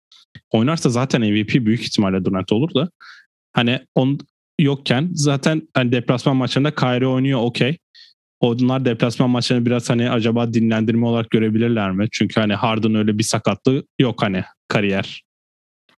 [0.51, 2.89] Oynarsa zaten MVP büyük ihtimalle Durant olur da
[3.53, 4.19] hani on
[4.59, 7.77] yokken zaten hani deplasman maçlarında Kyrie oynuyor okey.
[8.39, 12.07] Onlar deplasman maçlarını biraz hani acaba dinlendirme olarak görebilirler mi?
[12.11, 15.23] Çünkü hani Harden öyle bir sakatlığı yok hani kariyer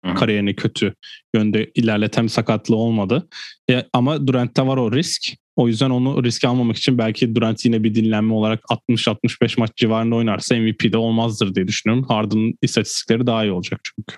[0.06, 0.14] Hı.
[0.14, 0.94] kariyerini kötü
[1.36, 3.28] yönde ilerleten bir sakatlığı olmadı.
[3.70, 5.34] E, ama Durant'te var o risk.
[5.56, 10.16] O yüzden onu risk almamak için belki Durant yine bir dinlenme olarak 60-65 maç civarında
[10.16, 12.06] oynarsa MVP de olmazdır diye düşünüyorum.
[12.08, 14.16] Harden'ın istatistikleri daha iyi olacak çünkü.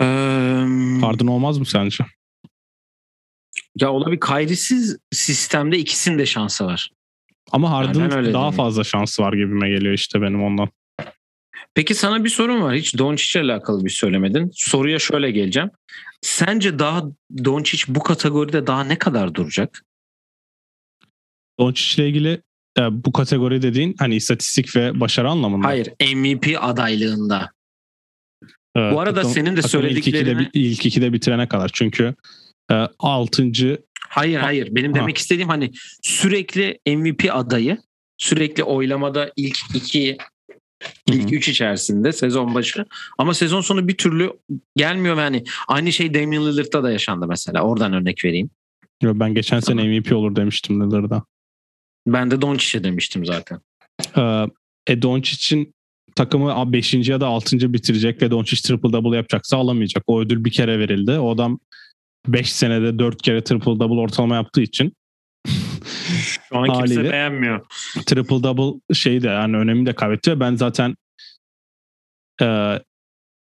[0.00, 0.04] Ee,
[1.00, 2.04] Harden olmaz mı sence?
[3.80, 4.20] Ya olabilir.
[4.20, 6.90] Kyrie'siz sistemde ikisinin de şansı var.
[7.52, 10.68] Ama Harden'ın yani daha fazla şansı var gibime geliyor işte benim ondan.
[11.74, 12.74] Peki sana bir sorum var.
[12.74, 14.50] Hiç Doncic ile alakalı bir söylemedin.
[14.54, 15.70] Soruya şöyle geleceğim.
[16.22, 17.02] Sence daha
[17.44, 19.84] Doncic bu kategoride daha ne kadar duracak?
[21.60, 22.42] Doncic ile ilgili
[22.78, 25.66] e, bu kategori dediğin hani istatistik ve başarı anlamında.
[25.66, 27.50] Hayır, MVP adaylığında.
[28.76, 30.42] Evet, bu arada takım, senin de söylediklerini...
[30.42, 31.70] Ilk ikide, ilk ikide bitirene kadar.
[31.72, 32.14] Çünkü
[32.70, 33.78] e, altıncı...
[34.08, 34.68] Hayır hayır.
[34.74, 34.98] Benim ha.
[34.98, 35.70] demek istediğim hani
[36.02, 37.78] sürekli MVP adayı
[38.18, 40.18] sürekli oylamada ilk iki
[41.06, 42.84] İlk üç içerisinde sezon başı.
[43.18, 44.32] Ama sezon sonu bir türlü
[44.76, 45.44] gelmiyor yani.
[45.68, 47.62] Aynı şey Damian Lillard'da da yaşandı mesela.
[47.62, 48.50] Oradan örnek vereyim.
[49.02, 49.84] Yo, ben geçen tamam.
[49.84, 51.22] sene MVP olur demiştim Lillard'a.
[52.06, 53.60] Ben de Doncic'e demiştim zaten.
[54.16, 54.46] Ee,
[54.86, 55.74] e Doncic'in
[56.14, 56.94] takımı 5.
[56.94, 57.72] ya da 6.
[57.72, 60.04] bitirecek ve Doncic triple double yapacaksa alamayacak.
[60.06, 61.12] O ödül bir kere verildi.
[61.12, 61.58] O adam
[62.26, 64.92] 5 senede 4 kere triple double ortalama yaptığı için
[66.48, 67.66] şu an kimse haliyle, beğenmiyor.
[68.06, 70.40] Triple double şeyi de yani önemi de kaybetti.
[70.40, 70.94] Ben zaten
[72.42, 72.78] e,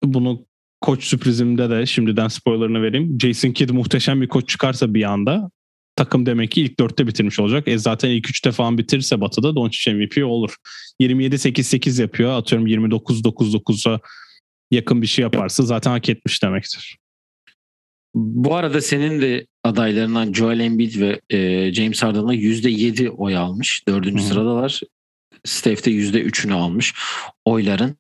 [0.04, 0.46] bunu
[0.80, 3.18] koç sürprizimde de şimdiden spoilerını vereyim.
[3.20, 5.50] Jason Kidd muhteşem bir koç çıkarsa bir anda
[5.96, 7.68] takım demek ki ilk dörtte bitirmiş olacak.
[7.68, 10.56] E zaten ilk üçte falan bitirirse Batı'da Doncic MVP olur.
[11.00, 12.38] 27-8-8 yapıyor.
[12.38, 14.00] Atıyorum 29-9-9'a
[14.70, 16.96] yakın bir şey yaparsa zaten hak etmiş demektir.
[18.16, 23.82] Bu arada senin de adaylarından Joel Embiid ve e, James Harden'la %7 oy almış.
[23.88, 24.28] Dördüncü Hı-hı.
[24.28, 24.80] sıradalar.
[25.44, 26.94] Steph de %3'ünü almış
[27.44, 27.96] oyların.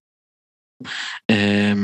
[1.30, 1.74] E,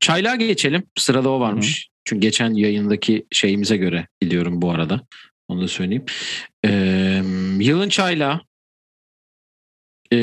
[0.00, 0.82] çaylığa geçelim.
[0.98, 1.66] Sırada o varmış.
[1.66, 1.90] Hı-hı.
[2.04, 5.00] Çünkü geçen yayındaki şeyimize göre biliyorum bu arada.
[5.48, 6.04] Onu da söyleyeyim.
[6.64, 6.70] E,
[7.58, 8.40] yılın çaylağı
[10.12, 10.16] e,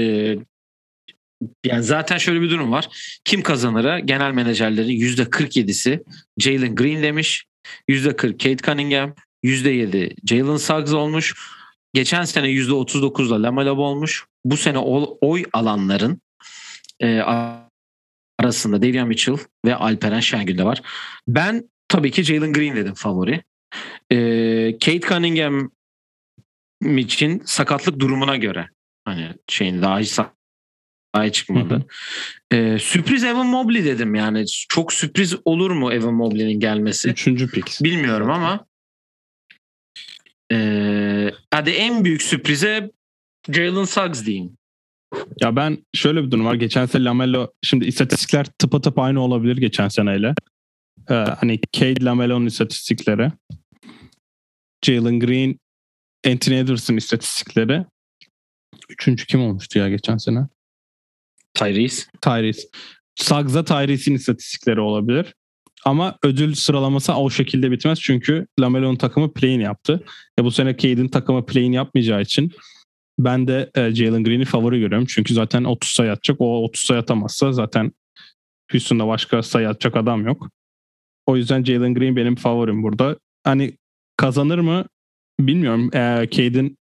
[1.65, 2.89] yani zaten şöyle bir durum var.
[3.25, 6.03] Kim kazanır'a genel menajerlerin %47'si
[6.37, 7.45] Jalen Green demiş.
[7.89, 9.13] %40 Kate Cunningham.
[9.43, 11.35] %7 Jalen Suggs olmuş.
[11.93, 14.25] Geçen sene %39'da Lamelo olmuş.
[14.45, 14.77] Bu sene
[15.21, 16.21] oy alanların
[16.99, 17.21] e,
[18.39, 20.81] arasında Davion Mitchell ve Alperen Şengün de var.
[21.27, 23.43] Ben tabii ki Jalen Green dedim favori.
[24.11, 24.17] E,
[24.71, 25.71] Kate Cunningham
[26.83, 28.69] için sakatlık durumuna göre
[29.05, 30.09] hani şeyin daha hiç
[31.13, 31.85] ay çıkmadı.
[32.51, 34.45] Ee, sürpriz Evan Mobley dedim yani.
[34.69, 37.09] Çok sürpriz olur mu Evan Mobley'nin gelmesi?
[37.09, 37.83] Üçüncü pick.
[37.83, 38.65] Bilmiyorum ama
[40.51, 42.91] ee, hadi en büyük sürprize
[43.53, 44.57] Jalen Suggs diyeyim.
[45.41, 46.53] Ya ben şöyle bir durum var.
[46.53, 50.35] Geçen sene Lamelo şimdi istatistikler tıpatıp aynı olabilir geçen seneyle.
[51.09, 53.31] Ee, hani Cade Lamelo'nun istatistikleri.
[54.85, 55.59] Jalen Green,
[56.27, 57.85] Anthony Edwards'ın istatistikleri.
[58.89, 60.39] Üçüncü kim olmuştu ya geçen sene?
[61.57, 62.03] Tyrese.
[62.21, 62.67] Tyrese.
[63.15, 65.33] Suggs'a Tyrese'in istatistikleri olabilir.
[65.85, 67.99] Ama ödül sıralaması o şekilde bitmez.
[67.99, 70.03] Çünkü Lamelo'nun takımı play'in yaptı.
[70.39, 72.51] E bu sene Cade'in takımı play'in yapmayacağı için
[73.19, 75.07] ben de e, Jalen Green'i favori görüyorum.
[75.09, 76.41] Çünkü zaten 30 sayı atacak.
[76.41, 77.91] O 30 sayı atamazsa zaten
[78.71, 80.49] Houston'da başka sayı atacak adam yok.
[81.25, 83.17] O yüzden Jalen Green benim favorim burada.
[83.43, 83.77] Hani
[84.17, 84.85] kazanır mı
[85.39, 85.95] bilmiyorum.
[85.95, 86.77] E, Cade'in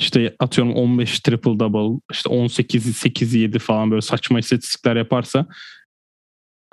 [0.00, 5.46] işte atıyorum 15 triple double işte 18 8 7 falan böyle saçma istatistikler yaparsa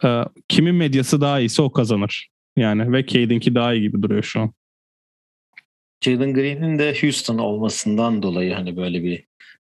[0.04, 2.30] e, kimin medyası daha iyiyse o kazanır.
[2.58, 4.54] Yani ve Cade'inki daha iyi gibi duruyor şu an.
[6.04, 9.24] Jalen Green'in de Houston olmasından dolayı hani böyle bir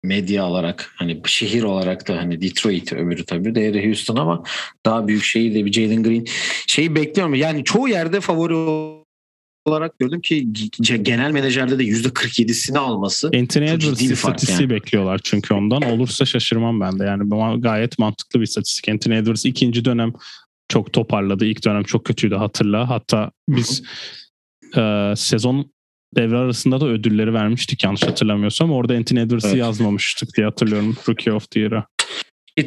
[0.03, 4.43] medya olarak hani şehir olarak da hani Detroit öbürü tabii değeri Houston ama
[4.85, 6.25] daha büyük şehir de bir Jalen Green
[6.67, 7.35] şeyi bekliyorum.
[7.35, 8.53] Yani çoğu yerde favori
[9.65, 10.47] olarak gördüm ki
[11.01, 14.69] genel menajerde de %47'sini alması Anthony Edwards istatistiği yani.
[14.69, 15.81] bekliyorlar çünkü ondan.
[15.81, 17.03] Olursa şaşırmam ben de.
[17.03, 18.89] Yani gayet mantıklı bir istatistik.
[18.89, 20.13] Anthony Edwards ikinci dönem
[20.69, 21.45] çok toparladı.
[21.45, 22.89] İlk dönem çok kötüydü hatırla.
[22.89, 23.83] Hatta biz
[24.77, 25.71] e, sezon
[26.15, 28.71] devre arasında da ödülleri vermiştik yanlış hatırlamıyorsam.
[28.71, 29.57] Orada Anthony Edwards'ı evet.
[29.57, 31.87] yazmamıştık diye hatırlıyorum Rookie of the Year'a.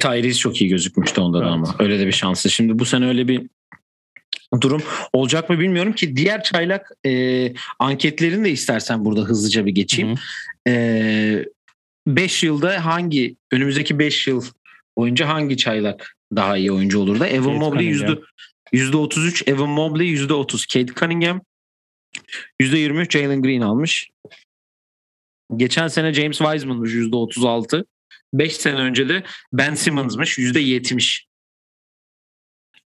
[0.01, 1.49] Tyrese çok iyi gözükmüştü onda evet.
[1.49, 1.75] ama.
[1.79, 2.51] Öyle de bir şansı.
[2.51, 3.43] Şimdi bu sene öyle bir
[4.61, 10.15] durum olacak mı bilmiyorum ki diğer çaylak e, anketlerini de istersen burada hızlıca bir geçeyim.
[10.67, 14.45] 5 e, yılda hangi önümüzdeki 5 yıl
[14.99, 17.25] boyunca hangi çaylak daha iyi oyuncu olurdu?
[17.25, 17.87] Evan Mobley
[18.73, 21.41] yüzde 33, Evan Mobley %30, Kate Cunningham
[22.61, 24.11] %23 Jalen Green almış.
[25.57, 27.85] Geçen sene James Wiseman'mış %36.
[28.33, 31.25] 5 sene önce de Ben Simmons'mış %70.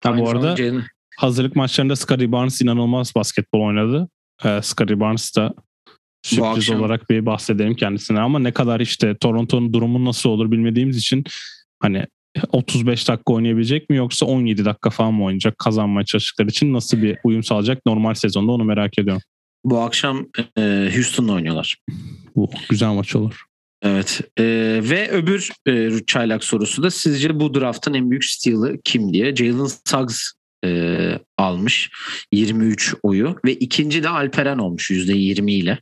[0.00, 0.84] Ha, bu arada Jalen...
[1.18, 4.08] hazırlık maçlarında Scottie Barnes inanılmaz basketbol oynadı.
[4.44, 5.54] Ee, Scottie Barnes da
[6.22, 11.24] sürpriz olarak bir bahsedelim kendisine ama ne kadar işte Toronto'nun durumu nasıl olur bilmediğimiz için
[11.80, 12.06] hani
[12.52, 17.18] 35 dakika oynayabilecek mi yoksa 17 dakika falan mı oynayacak kazanmaya çalıştıkları için nasıl bir
[17.24, 19.22] uyum sağlayacak normal sezonda onu merak ediyorum.
[19.64, 20.26] Bu akşam
[20.58, 21.76] e, Houston'la oynuyorlar.
[22.36, 23.42] Bu güzel maç olur.
[23.82, 24.44] Evet e,
[24.82, 29.36] ve öbür e, çaylak sorusu da sizce bu draftın en büyük steal'ı kim diye.
[29.36, 31.90] Jalen Suggs e, almış
[32.32, 35.78] 23 oyu ve ikinci de Alperen olmuş %20 ile.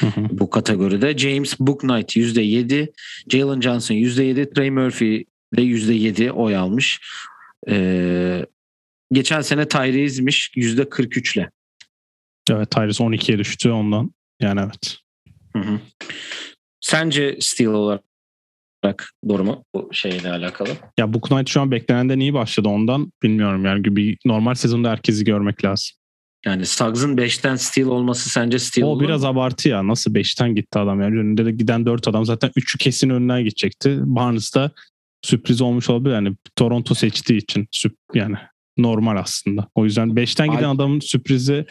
[0.00, 0.28] Hı hı.
[0.30, 2.92] Bu kategoride James Booknight %7,
[3.28, 5.24] Jalen Johnson %7, Trey Murphy
[5.56, 7.00] de %7 oy almış.
[7.68, 8.46] Ee,
[9.12, 11.50] geçen sene Tyrese'miş %43 ile.
[12.50, 14.14] Evet Tyrese 12'ye düştü ondan.
[14.40, 14.98] Yani evet.
[15.52, 15.80] Hı hı.
[16.80, 18.09] Sence Steel olarak
[19.28, 20.68] doğru mu bu şeyle alakalı?
[20.98, 25.24] Ya bu Knight şu an beklenenden iyi başladı ondan bilmiyorum yani bir normal sezonda herkesi
[25.24, 25.88] görmek lazım.
[26.46, 29.28] Yani Suggs'ın 5'ten Steel olması sence Steel O biraz mu?
[29.28, 29.86] abartı ya.
[29.86, 31.18] Nasıl 5'ten gitti adam yani.
[31.18, 33.98] Önünde de giden 4 adam zaten 3'ü kesin önünden gidecekti.
[34.02, 34.70] Barnes da
[35.22, 36.14] sürpriz olmuş olabilir.
[36.14, 37.68] Yani Toronto seçtiği için
[38.14, 38.36] yani
[38.78, 39.68] normal aslında.
[39.74, 41.66] O yüzden 5'ten giden Al- adamın sürprizi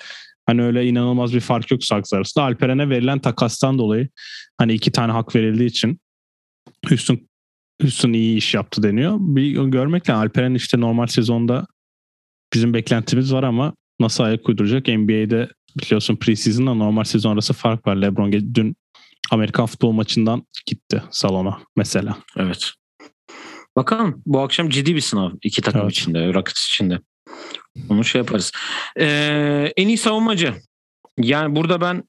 [0.46, 2.44] hani öyle inanılmaz bir fark yok Suggs arasında.
[2.46, 4.10] Alperen'e verilen takastan dolayı
[4.58, 6.00] hani iki tane hak verildiği için
[6.88, 7.20] Houston,
[7.82, 9.18] Houston iyi iş yaptı deniyor.
[9.20, 11.68] Bir görmekle Alperen işte normal sezonda
[12.54, 14.88] bizim beklentimiz var ama nasıl ayak uyduracak?
[14.88, 15.50] NBA'de
[15.82, 17.96] biliyorsun preseason'la normal sezon arası fark var.
[17.96, 18.76] LeBron dün
[19.32, 22.18] Amerikan futbol maçından gitti salona mesela.
[22.38, 22.72] Evet.
[23.76, 25.92] Bakalım bu akşam ciddi bir sınav iki takım evet.
[25.92, 27.00] içinde, Rockets içinde.
[27.90, 28.52] Onu şey yaparız.
[29.00, 30.54] Ee, en iyi savunmacı.
[31.18, 32.04] Yani burada ben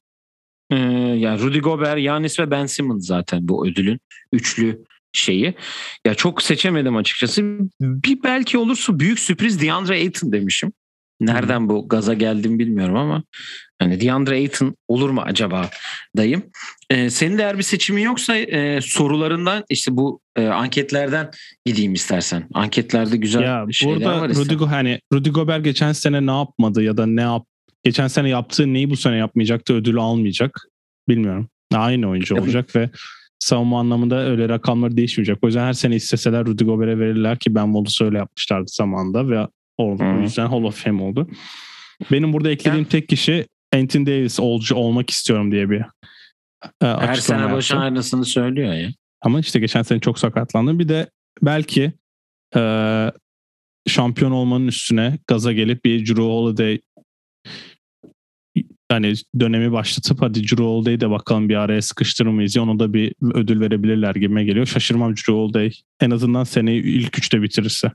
[0.71, 0.75] e,
[1.17, 3.99] yani Rudy Gobert, Yanis ve Ben Simmons zaten bu ödülün
[4.33, 5.53] üçlü şeyi.
[6.05, 7.43] Ya çok seçemedim açıkçası.
[7.81, 10.71] Bir belki olursa büyük sürpriz DeAndre Ayton demişim.
[11.19, 13.23] Nereden bu gaza geldim bilmiyorum ama
[13.79, 15.69] hani DeAndre Ayton olur mu acaba
[16.17, 16.43] dayım.
[16.89, 21.31] Ee, senin de eğer bir seçimin yoksa e, sorularından işte bu e, anketlerden
[21.65, 22.47] gideyim istersen.
[22.53, 24.29] Anketlerde güzel ya, şeyler burada var.
[24.29, 27.45] Rudy, hani Rudy Gobert geçen sene ne yapmadı ya da ne yap
[27.83, 30.67] geçen sene yaptığı neyi bu sene yapmayacaktı ödülü almayacak.
[31.09, 31.49] Bilmiyorum.
[31.73, 32.89] Aynı oyuncu olacak ve
[33.39, 35.37] savunma anlamında öyle rakamları değişmeyecek.
[35.41, 39.47] O yüzden her sene isteseler Rudy Gobert'e verirler ki Ben Wallace öyle yapmışlardı zamanında ve
[39.77, 40.03] oldu.
[40.17, 41.29] O yüzden Hall of Fame oldu.
[42.11, 47.51] Benim burada eklediğim tek kişi Anthony Davis olcu olmak istiyorum diye bir e, Her sene
[47.51, 48.89] başı aynısını söylüyor ya.
[49.21, 50.79] Ama işte geçen sene çok sakatlandı.
[50.79, 51.09] Bir de
[51.41, 51.93] belki
[52.55, 52.61] e,
[53.87, 56.79] şampiyon olmanın üstüne gaza gelip bir Drew Holiday
[58.91, 62.93] yani dönemi başlatıp hadi Drew Holiday'i de bakalım bir araya sıkıştırır mıyız ya ona da
[62.93, 64.65] bir ödül verebilirler gibime geliyor.
[64.65, 67.91] Şaşırmam Drew Holiday en azından seneyi ilk üçte bitirirse.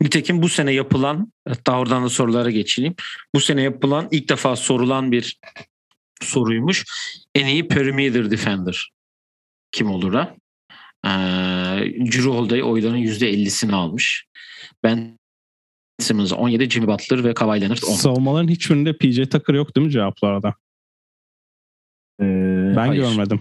[0.00, 2.94] Nitekim bu sene yapılan hatta oradan da sorulara geçeyim.
[3.34, 5.38] Bu sene yapılan ilk defa sorulan bir
[6.22, 6.84] soruymuş.
[7.34, 8.90] En iyi perimeter defender
[9.72, 10.34] kim olur ha?
[11.04, 11.08] Ee,
[12.12, 14.24] Drew Holiday oyların %50'sini almış.
[14.82, 15.18] Ben
[16.02, 17.92] Simmons 17, Jimmy Butler ve Kawhi Leonard 10.
[17.92, 20.54] Savunmaların hiçbirinde PJ Tucker yok değil mi cevaplarda?
[22.20, 22.24] Ee,
[22.76, 23.02] ben hayır.
[23.02, 23.40] görmedim.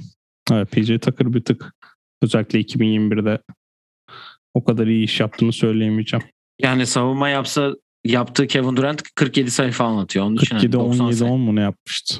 [0.51, 1.73] Evet, PJ Tucker bir tık
[2.21, 3.39] özellikle 2021'de
[4.53, 6.25] o kadar iyi iş yaptığını söyleyemeyeceğim.
[6.59, 10.25] Yani savunma yapsa yaptığı Kevin Durant 47 sayfa anlatıyor.
[10.25, 12.15] Onun 47 17 10 mu ne yapmıştı?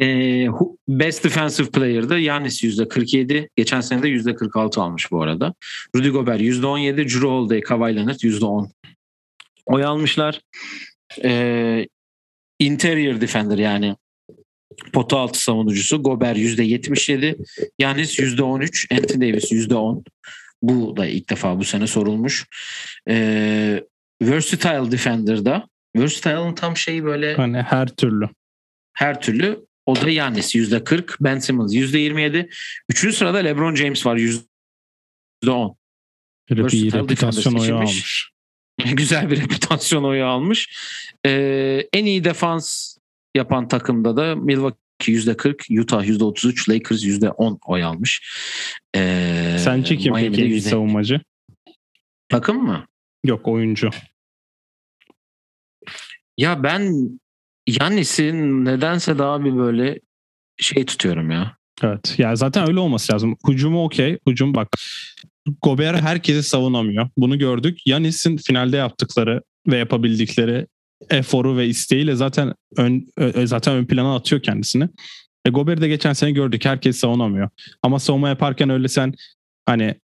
[0.00, 0.46] Ee,
[0.88, 3.48] best Defensive Player'da Yanis %47.
[3.56, 5.54] Geçen sene de %46 almış bu arada.
[5.96, 6.96] Rudy Gobert %17.
[6.96, 8.70] Drew Holiday, Kawhi Leonard %10.
[9.68, 10.40] Oy almışlar.
[11.24, 11.86] Ee,
[12.58, 13.96] interior Defender yani
[14.92, 17.36] pota altı savunucusu Gobert %77.
[17.78, 18.94] Yanis %13.
[18.94, 20.04] Anthony Davis %10.
[20.62, 22.46] Bu da ilk defa bu sene sorulmuş.
[23.08, 23.84] Ee,
[24.22, 28.28] versatile Defender'da Versatile'ın tam şeyi böyle hani her türlü
[28.92, 32.50] her türlü o da Yannis %40, Ben Simmons %27.
[32.88, 35.76] Üçüncü sırada LeBron James var %10.
[36.50, 38.30] Bir reputasyon oyu almış.
[38.92, 40.68] Güzel bir reputasyon oyu almış.
[41.26, 42.96] Ee, en iyi defans
[43.34, 48.22] yapan takımda da Milwaukee %40, Utah %33, Lakers %10 oy almış.
[48.96, 50.60] Ee, Sence kim Miami'de peki %...
[50.60, 51.20] savunmacı?
[52.28, 52.86] Takım mı?
[53.24, 53.90] Yok oyuncu.
[56.38, 57.10] Ya ben
[57.66, 60.00] Yannis'in nedense daha bir böyle
[60.56, 61.56] şey tutuyorum ya.
[61.82, 62.18] Evet.
[62.18, 63.36] Ya zaten öyle olması lazım.
[63.48, 64.18] Hücumu okey.
[64.26, 64.68] Hücum bak.
[65.62, 67.08] Gobert herkesi savunamıyor.
[67.16, 67.78] Bunu gördük.
[67.86, 70.66] Yanis'in finalde yaptıkları ve yapabildikleri
[71.10, 73.06] eforu ve isteğiyle zaten ön
[73.44, 74.88] zaten ön plana atıyor kendisini.
[75.44, 76.64] E Gobert'i de geçen sene gördük.
[76.64, 77.48] Herkes savunamıyor.
[77.82, 79.14] Ama savunma yaparken öyle sen
[79.66, 79.94] hani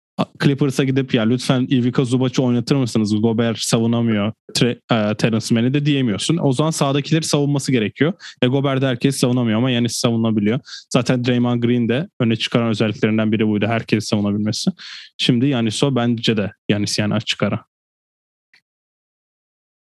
[0.43, 3.23] Clippers'a gidip ya lütfen Ivica Zubac'ı oynatır mısınız?
[3.23, 4.33] Gobert savunamıyor.
[4.55, 6.39] Tre, e, Terence Mann'i de diyemiyorsun.
[6.43, 8.13] O zaman sağdakileri savunması gerekiyor.
[8.43, 10.61] E Gobert herkes savunamıyor ama Yanis savunabiliyor.
[10.93, 13.67] Zaten Draymond Green de öne çıkaran özelliklerinden biri buydu.
[13.67, 14.71] Herkes savunabilmesi.
[15.19, 17.65] Şimdi Yanis o bence de Yanis yani açık ara.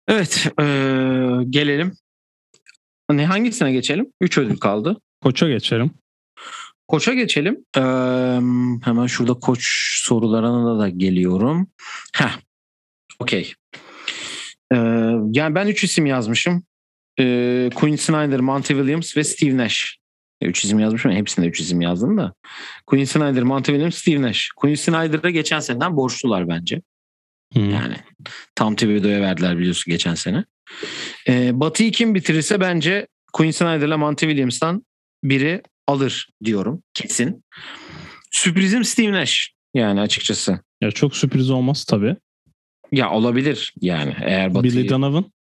[0.08, 0.48] Evet.
[0.60, 0.63] Ee,
[1.50, 1.94] gelelim.
[3.12, 4.13] Ne hangisine geçelim?
[4.22, 4.98] 3 ödül kaldı.
[5.22, 5.92] Koça geçelim.
[6.89, 7.65] Koç'a geçelim.
[7.78, 7.82] Ee,
[8.86, 9.67] hemen şurada koç
[10.04, 11.67] sorularına da geliyorum.
[12.15, 12.39] Heh.
[13.19, 13.54] Okey.
[14.73, 14.78] Ee,
[15.32, 16.63] yani ben üç isim yazmışım.
[17.19, 19.97] Ee, Quinn Snyder, Monty Williams ve Steve Nash.
[20.41, 21.12] Üç isim yazmışım.
[21.12, 22.34] Hepsinde üç isim yazdım da.
[22.88, 24.49] Quinn Snyder, Monty Williams, Steve Nash.
[24.56, 26.82] Quinn Snyder'da geçen seneden borçlular bence.
[27.54, 27.69] Hmm.
[27.69, 27.95] Yani
[28.56, 30.45] tam TV'ye verdiler biliyorsun geçen sene.
[31.28, 34.86] Ee, Batı'yı kim bitirirse bence Quinn Snyder'la Monty Williams'tan
[35.23, 37.43] biri alır diyorum kesin.
[38.32, 40.60] Sürprizim Steve Nash yani açıkçası.
[40.82, 42.15] Ya çok sürpriz olmaz tabii.
[42.91, 44.73] Ya olabilir yani eğer Batı'yı...
[44.73, 45.32] Billy Donovan?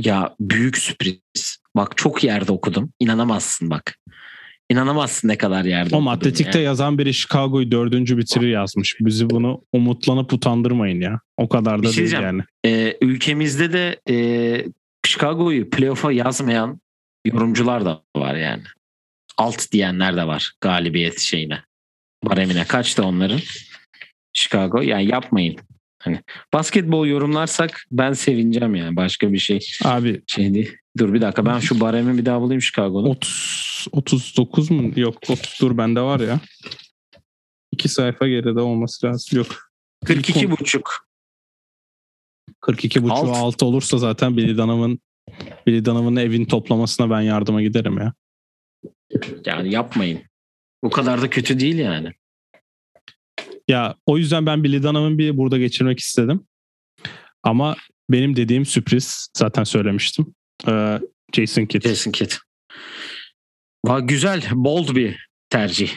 [0.00, 1.58] Ya büyük sürpriz.
[1.76, 2.92] Bak çok yerde okudum.
[3.00, 3.98] İnanamazsın bak.
[4.70, 6.66] İnanamazsın ne kadar yerde Ama Atletik'te yani.
[6.66, 8.96] yazan biri Chicago'yu dördüncü bitiri yazmış.
[9.00, 11.20] Bizi bunu umutlanıp utandırmayın ya.
[11.36, 12.42] O kadar da şey değil yani.
[12.64, 14.16] E, ülkemizde de e,
[15.06, 16.80] Chicago'yu playoff'a yazmayan
[17.24, 18.62] yorumcular da var yani
[19.36, 21.62] alt diyenler de var galibiyet şeyine.
[22.24, 23.40] Baremine kaçtı onların?
[24.32, 24.80] Chicago.
[24.80, 25.56] Yani yapmayın.
[25.98, 26.20] Hani
[26.52, 29.68] basketbol yorumlarsak ben sevineceğim yani başka bir şey.
[29.84, 30.76] Abi şey değil.
[30.98, 33.08] Dur bir dakika ben şu baremi bir daha bulayım Chicago'da.
[33.08, 34.92] 30 39 mu?
[34.96, 36.40] Yok 30 dur bende var ya.
[37.72, 39.38] İki sayfa geride olması lazım.
[39.38, 39.70] Yok.
[40.04, 41.06] 42 buçuk.
[42.60, 43.36] 42 buçuk alt.
[43.36, 45.00] altı olursa zaten Billy Donovan'ın
[45.66, 48.12] Billy Donovan'ın evin toplamasına ben yardıma giderim ya.
[49.46, 50.22] Yani yapmayın.
[50.84, 52.12] Bu kadar da kötü değil yani.
[53.68, 56.46] Ya o yüzden ben Billy Dunham'ın bir burada geçirmek istedim.
[57.42, 57.76] Ama
[58.10, 60.34] benim dediğim sürpriz zaten söylemiştim.
[60.68, 61.00] Ee,
[61.32, 61.88] Jason Kidd.
[61.88, 62.32] Jason Kidd.
[63.86, 65.90] Va güzel, bold bir tercih.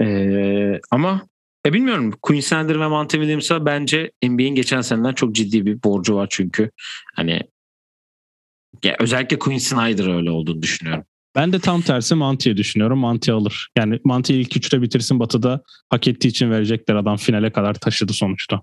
[0.00, 1.26] Ee, ama
[1.66, 2.14] e bilmiyorum.
[2.22, 6.70] Quinn Snyder ve Monty Williams'a bence NBA'in geçen seneden çok ciddi bir borcu var çünkü
[7.14, 7.40] hani
[8.84, 11.04] ya özellikle Quinn Snyder öyle olduğunu düşünüyorum.
[11.36, 12.98] Ben de tam tersi Manti'ye düşünüyorum.
[12.98, 13.68] Manti alır.
[13.78, 18.62] Yani Manti ilk üçte bitirsin Batı'da hak ettiği için verecekler adam finale kadar taşıdı sonuçta.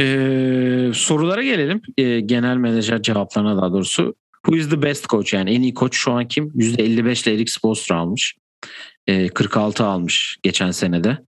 [0.00, 1.82] Ee, sorulara gelelim.
[1.98, 4.14] Ee, genel menajer cevaplarına daha doğrusu.
[4.46, 6.44] Who is the best coach yani en iyi koç şu an kim?
[6.44, 8.34] %55 ile Eric Spoelstra almış.
[9.06, 11.18] Ee, 46 almış geçen senede.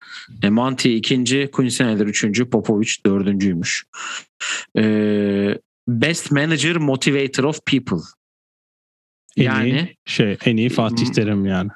[0.43, 3.85] E, Manti ikinci, Quinn Snyder üçüncü, Popovic dördüncüymüş.
[4.79, 8.03] Ee, best Manager Motivator of People.
[9.37, 11.71] En yani iyi, şey en iyi Fatih Terim yani.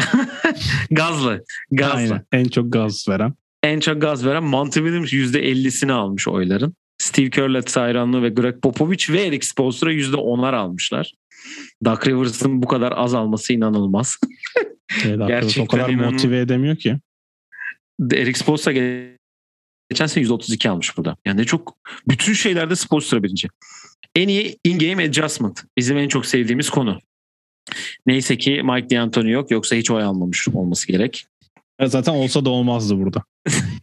[0.90, 1.44] gazlı.
[1.70, 1.96] Gazlı.
[1.96, 3.34] Aynen, en çok gaz veren.
[3.62, 6.74] En çok gaz veren Monty Williams %50'sini almış oyların.
[6.98, 11.12] Steve Kerr, hayranlığı ve Greg Popovich ve Eric Spoelstra %10'lar almışlar.
[11.84, 14.18] Doug Rivers'ın bu kadar az alması inanılmaz.
[15.04, 16.12] evet, Gerçekten o kadar inanılmaz.
[16.12, 16.96] motive edemiyor ki.
[18.12, 18.72] Eric Spoelstra
[19.90, 21.16] geçen sene %32 almış burada.
[21.24, 21.76] Yani çok
[22.08, 23.48] bütün şeylerde Spoelstra birinci.
[24.16, 25.64] En iyi in-game adjustment.
[25.76, 26.98] Bizim en çok sevdiğimiz konu.
[28.06, 29.50] Neyse ki Mike D'Antoni yok.
[29.50, 31.26] Yoksa hiç oy almamış olması gerek.
[31.84, 33.22] zaten olsa da olmazdı burada.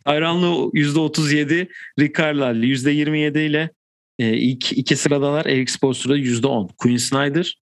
[0.05, 1.67] Hayranlığı %37,
[1.99, 3.69] Rick Carlisle %27 ile
[4.19, 5.45] e, ilk iki sıradalar.
[5.45, 6.69] Eric Spoelstra %10.
[6.77, 7.57] Quinn Snyder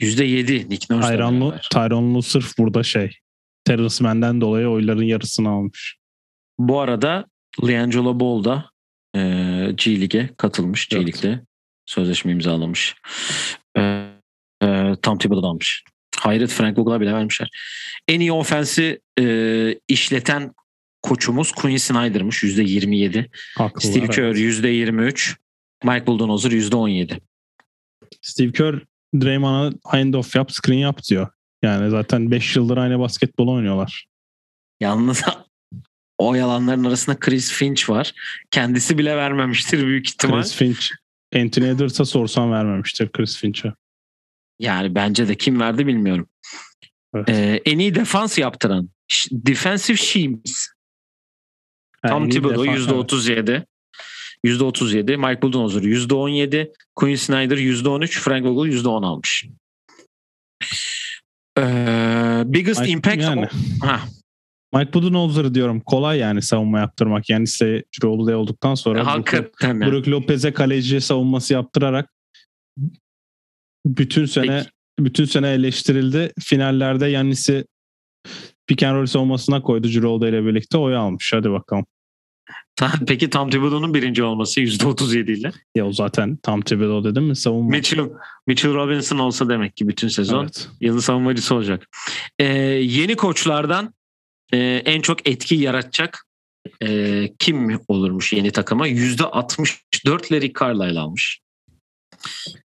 [0.00, 1.54] %7 Nick Nurse'la Tyronlu.
[1.72, 3.18] Tyronlu sırf burada şey.
[3.64, 5.96] Terrence Mann'den dolayı oyların yarısını almış.
[6.58, 7.26] Bu arada
[7.62, 8.70] Leangelo Ball da
[9.16, 9.20] e,
[9.74, 10.88] G Lig'e katılmış.
[10.88, 11.06] G Evet.
[11.06, 11.40] Lig'de
[11.86, 12.94] sözleşme imzalamış.
[13.76, 13.80] E,
[14.62, 15.84] e, Tom Thibodeau almış.
[16.16, 17.48] Hayret Frank Vogel'a bile vermişler.
[18.08, 20.52] En iyi ofensi e, işleten
[21.02, 23.30] koçumuz Quinn Snyder'mış %27.
[23.56, 23.92] Haklılar.
[23.92, 24.14] Steve evet.
[24.14, 25.36] Kerr %23.
[25.84, 27.20] Mike Budenholzer %17.
[28.22, 28.74] Steve Kerr
[29.20, 31.28] Draymond'a hand off yap, screen yap diyor.
[31.62, 34.06] Yani zaten 5 yıldır aynı basketbol oynuyorlar.
[34.80, 35.22] Yalnız
[36.18, 38.12] o yalanların arasında Chris Finch var.
[38.50, 40.42] Kendisi bile vermemiştir büyük ihtimal.
[40.42, 40.86] Chris Finch,
[41.36, 43.72] Anthony Edwards'a sorsan vermemiştir Chris Finch'e.
[44.58, 46.28] Yani bence de kim verdi bilmiyorum.
[47.14, 47.28] Evet.
[47.28, 48.88] Ee, en iyi defans yaptıran
[49.30, 50.68] Defensive Schemes.
[52.04, 53.10] Yani Tom Thibodeau defans- evet.
[53.10, 53.66] %37.
[54.44, 55.16] %37.
[55.16, 56.72] Mike Budenholzer %17.
[56.94, 58.20] Quinn Snyder %13.
[58.20, 59.46] Frank Vogel %10 almış.
[61.58, 63.48] Ee, biggest Mike- impact yani.
[63.82, 64.00] Ha,
[64.74, 67.30] Mike Budenholzer'ı diyorum kolay yani savunma yaptırmak.
[67.30, 69.80] Yani ise Cirolde olduktan sonra Brook, hakikaten.
[69.80, 69.86] ya.
[69.92, 72.10] Brook Lopez'e kaleci savunması yaptırarak
[73.86, 74.70] bütün sene Peki.
[75.06, 76.32] bütün sene eleştirildi.
[76.40, 77.64] Finallerde Yannis'i
[78.66, 81.32] pick and roll savunmasına koydu Cirolde ile birlikte oy almış.
[81.34, 81.86] Hadi bakalım.
[83.06, 85.52] Peki Tom Thibodeau'nun birinci olması %37 ile.
[85.74, 87.70] Ya o zaten tam Thibodeau dedim mi savunma.
[87.70, 88.08] Mitchell,
[88.46, 90.68] Mitchell Robinson olsa demek ki bütün sezon Evet.
[90.80, 91.88] yılın savunmacısı olacak.
[92.38, 92.44] Ee,
[92.82, 93.94] yeni koçlardan
[94.54, 96.26] e, en çok etki yaratacak
[96.82, 98.88] e, kim olurmuş yeni takıma?
[98.88, 101.40] %64 Larry Carlisle almış.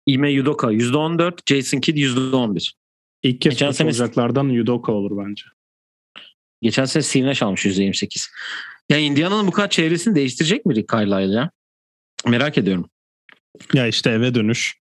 [0.06, 2.72] Ime Udoka %14, Jason Kidd %11.
[3.24, 5.44] İlk kez Geçen sene- olacaklardan Udoka olur bence.
[6.62, 8.30] Geçen sene Steve Nash almış %28.
[8.90, 11.52] Ya Indiana'nın bu kadar çevresini değiştirecek mi Rick Carlisle ya?
[12.28, 12.90] Merak ediyorum.
[13.74, 14.76] Ya işte eve dönüş.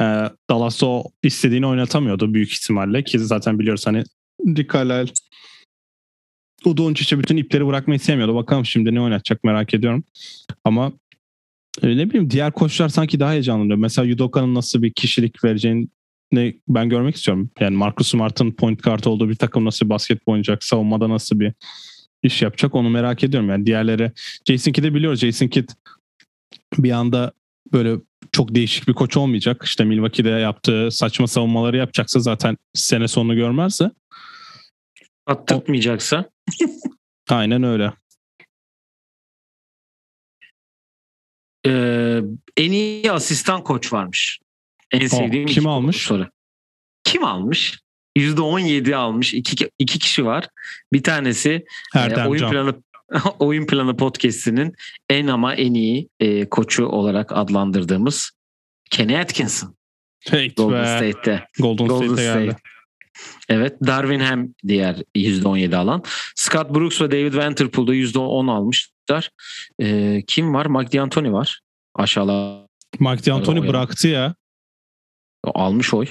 [0.00, 0.04] Ee,
[0.50, 4.04] Dallas o istediğini oynatamıyordu büyük ihtimalle ki zaten biliyoruz hani
[4.46, 5.12] Rick Carlisle
[6.66, 8.34] o Doncic'e bütün ipleri bırakmayı sevmiyordu.
[8.34, 10.04] Bakalım şimdi ne oynatacak merak ediyorum.
[10.64, 10.92] Ama
[11.82, 13.78] e, ne bileyim diğer koçlar sanki daha heyecanlanıyor.
[13.78, 15.88] Mesela Udoka'nın nasıl bir kişilik vereceğini
[16.68, 17.50] ben görmek istiyorum.
[17.60, 21.52] Yani Marcus Smart'ın point guard olduğu bir takım nasıl bir basketbol oynayacak, savunmada nasıl bir
[22.22, 23.48] iş yapacak onu merak ediyorum.
[23.48, 24.12] Yani diğerleri
[24.48, 25.20] Jason Kidd'i biliyoruz.
[25.20, 25.68] Jason Kidd
[26.78, 27.32] bir anda
[27.72, 27.96] böyle
[28.32, 29.62] çok değişik bir koç olmayacak.
[29.64, 33.90] İşte Milwaukee'de yaptığı saçma savunmaları yapacaksa zaten sene sonunu görmezse.
[35.26, 36.33] Attırtmayacaksa.
[37.28, 37.92] Aynen öyle.
[41.66, 42.20] Ee,
[42.56, 44.38] en iyi asistan koç varmış.
[44.90, 45.96] En sevdiğim kim iki almış?
[45.96, 46.28] soru.
[47.04, 47.78] Kim almış?
[48.18, 49.34] %17 almış.
[49.34, 50.48] İki, iki kişi var.
[50.92, 51.64] Bir tanesi
[51.94, 52.50] Erdem e, oyun Can.
[52.50, 52.82] planı
[53.38, 54.74] oyun planı podcast'inin
[55.10, 58.30] en ama en iyi e, koçu olarak adlandırdığımız
[58.90, 59.76] Kenny Atkinson.
[60.20, 60.84] Hey Golden.
[60.84, 61.46] State'te.
[61.58, 62.56] Golden, Golden State'e geldi.
[63.48, 66.02] Evet Darwin Ham diğer %17 alan.
[66.36, 69.30] Scott Brooks ve David Vanterpool'da %10 almışlar.
[69.78, 70.66] E, kim var?
[70.66, 71.60] Mike D'Antoni var.
[71.94, 72.68] Aşağıda
[73.00, 74.34] Mike D'Antoni bıraktı ya.
[75.44, 76.06] almış oy.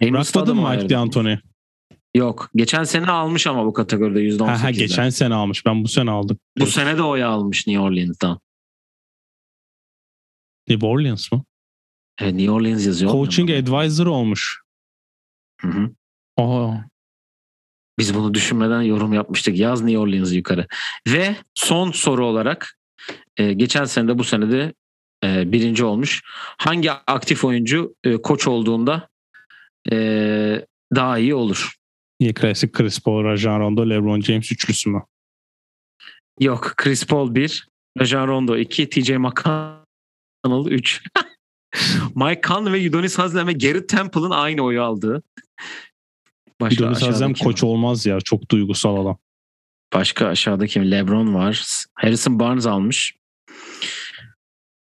[0.00, 0.88] Henüz Bırakmadı mı Mike.
[0.88, 1.40] D'Antoni?
[2.14, 2.50] Yok.
[2.54, 4.46] Geçen sene almış ama bu kategoride %18'den.
[4.46, 5.66] Ha, ha, geçen sene almış.
[5.66, 6.38] Ben bu sene aldım.
[6.58, 8.40] Bu sene de oy almış New Orleans'dan.
[10.68, 11.44] New Orleans mı?
[12.20, 13.12] Evet, New Orleans yazıyor.
[13.12, 14.65] Coaching advisor olmuş.
[15.60, 15.90] Hı hı.
[16.36, 16.74] Aa,
[17.98, 19.58] Biz bunu düşünmeden yorum yapmıştık.
[19.58, 20.66] Yaz New Orleans'ı yukarı.
[21.08, 22.78] Ve son soru olarak
[23.36, 24.74] e, geçen sene de bu sene de
[25.24, 26.22] e, birinci olmuş.
[26.58, 29.08] Hangi aktif oyuncu e, koç olduğunda
[29.92, 29.96] e,
[30.94, 31.72] daha iyi olur?
[32.20, 35.02] iyi klasik Chris Paul, Rajon Rondo, LeBron James üçlüsü mü?
[36.40, 36.72] Yok.
[36.76, 37.68] Chris Paul 1,
[38.00, 41.02] Rajon Rondo 2, TJ McConnell 3.
[42.14, 45.22] Mike Conley ve Udonis Haslem ve Garrett Temple'ın aynı oyu aldığı.
[46.60, 48.20] Başka Udonis Haslem koç olmaz ya.
[48.20, 49.18] Çok duygusal adam.
[49.94, 50.90] Başka aşağıda kim?
[50.90, 51.84] LeBron var.
[51.94, 53.14] Harrison Barnes almış.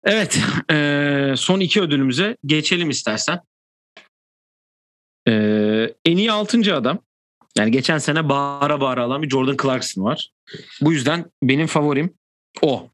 [0.03, 0.39] Evet.
[0.69, 3.39] eee, son iki ödülümüze geçelim istersen.
[5.27, 6.99] Eee, en iyi altıncı adam.
[7.57, 10.31] Yani geçen sene bağıra bağıra alan bir Jordan Clarkson var.
[10.81, 12.13] Bu yüzden benim favorim
[12.61, 12.89] o.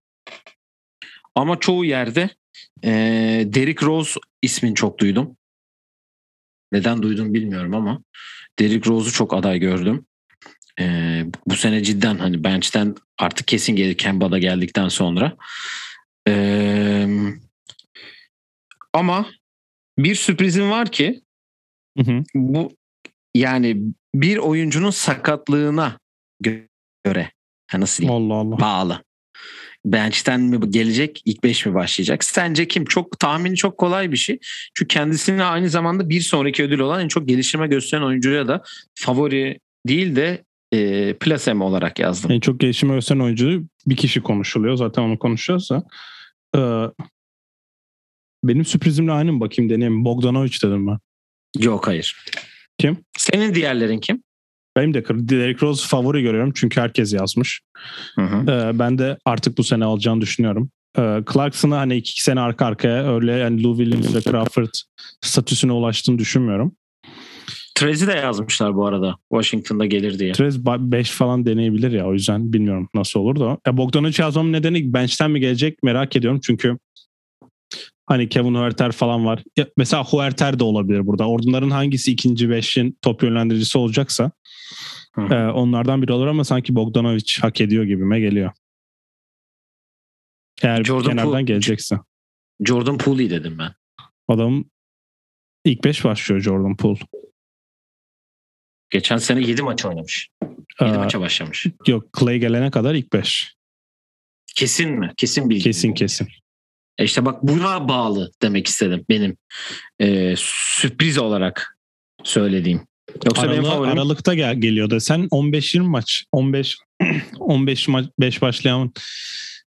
[1.36, 2.30] Ama çoğu yerde
[2.84, 5.38] eee Derrick Rose ismini çok duydum.
[6.72, 8.04] Neden duydum bilmiyorum ama
[8.60, 10.06] Derrick Rose'u çok aday gördüm.
[10.80, 15.38] Ee, bu sene cidden hani bench'ten artık kesin gelir Kemba'da geldikten sonra.
[16.28, 17.08] Ee,
[18.94, 19.26] ama
[19.98, 21.22] bir sürprizim var ki
[21.98, 22.24] Hı hı.
[22.36, 22.72] bu
[23.36, 23.82] yani
[24.16, 26.00] bir oyuncunun sakatlığına
[26.44, 26.68] gö-
[27.04, 27.32] göre
[27.74, 28.60] nasıl diyeyim Allah Allah.
[28.60, 29.04] bağlı.
[29.86, 32.24] Bench'ten mi gelecek ilk 5 mi başlayacak?
[32.24, 32.86] Sence kim?
[32.86, 34.40] Çok tahmini çok kolay bir şey.
[34.74, 38.64] Çünkü kendisine aynı zamanda bir sonraki ödül olan en çok gelişime gösteren oyuncuya da
[38.96, 42.32] favori değil de e, plasem olarak yazdım.
[42.32, 44.76] En çok gelişime gösteren oyuncu bir kişi konuşuluyor.
[44.76, 45.84] Zaten onu konuşacağız da.
[46.56, 46.60] Ee,
[48.44, 50.06] benim sürprizimle aynı mı bakayım deneyeyim.
[50.06, 51.00] Bogdanovic dedim ben.
[51.58, 52.26] Yok hayır.
[52.78, 52.98] Kim?
[53.18, 54.24] Senin diğerlerin kim?
[54.78, 57.62] Benim de Derrick Rose favori görüyorum çünkü herkes yazmış.
[58.16, 58.52] Hı hı.
[58.52, 60.70] Ee, ben de artık bu sene alacağını düşünüyorum.
[60.98, 64.74] Ee, Clarkson'ı hani iki sene arka arkaya öyle yani Lou Williams ve Crawford
[65.22, 66.76] statüsüne ulaştığını düşünmüyorum.
[67.76, 69.16] Trez'i de yazmışlar bu arada.
[69.32, 70.32] Washington'da gelir diye.
[70.32, 73.58] Trez 5 falan deneyebilir ya o yüzden bilmiyorum nasıl olur da.
[73.68, 76.78] Ya Bogdanovic yazmamın nedeni bench'ten mi gelecek merak ediyorum çünkü
[78.06, 79.44] hani Kevin Huerter falan var.
[79.58, 81.28] Ya mesela Huerter de olabilir burada.
[81.28, 84.32] Ordunların hangisi ikinci beşin top yönlendiricisi olacaksa
[85.16, 85.22] Hı.
[85.22, 88.52] e, onlardan biri olur ama sanki Bogdanovic hak ediyor gibime geliyor.
[90.64, 91.96] Eğer Jordan kenardan Poole- gelecekse.
[92.66, 93.72] Jordan Pooley dedim ben.
[94.28, 94.66] Adam
[95.66, 97.00] ilk 5 başlıyor Jordan Poole.
[98.90, 100.30] Geçen sene 7 maç oynamış.
[100.82, 101.66] 7 Ee, maça başlamış.
[101.88, 103.56] yok Clay gelene kadar ilk 5.
[104.56, 105.14] Kesin mi?
[105.18, 105.64] Kesin bilgi.
[105.64, 106.28] Kesin kesin.
[106.98, 109.38] E işte bak buna bağlı demek istedim benim
[110.00, 111.78] e, sürpriz olarak
[112.24, 112.88] söylediğim.
[113.26, 116.78] Yoksa benim Aralık, favorim Aralıkta gel, geliyor da sen 15-20 maç 15
[117.40, 118.94] 15 maç 5 başlayan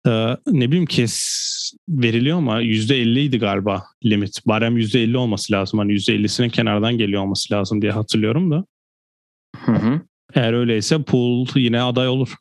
[0.06, 0.10] e,
[0.46, 1.40] ne bileyim kes
[1.88, 4.46] veriliyor ama %50 idi galiba limit.
[4.46, 5.78] Barem %50 olması lazım.
[5.78, 8.64] Hani %50'sinin kenardan geliyor olması lazım diye hatırlıyorum da.
[9.56, 10.00] Hı hı.
[10.34, 12.34] Eğer öyleyse pool yine aday olur.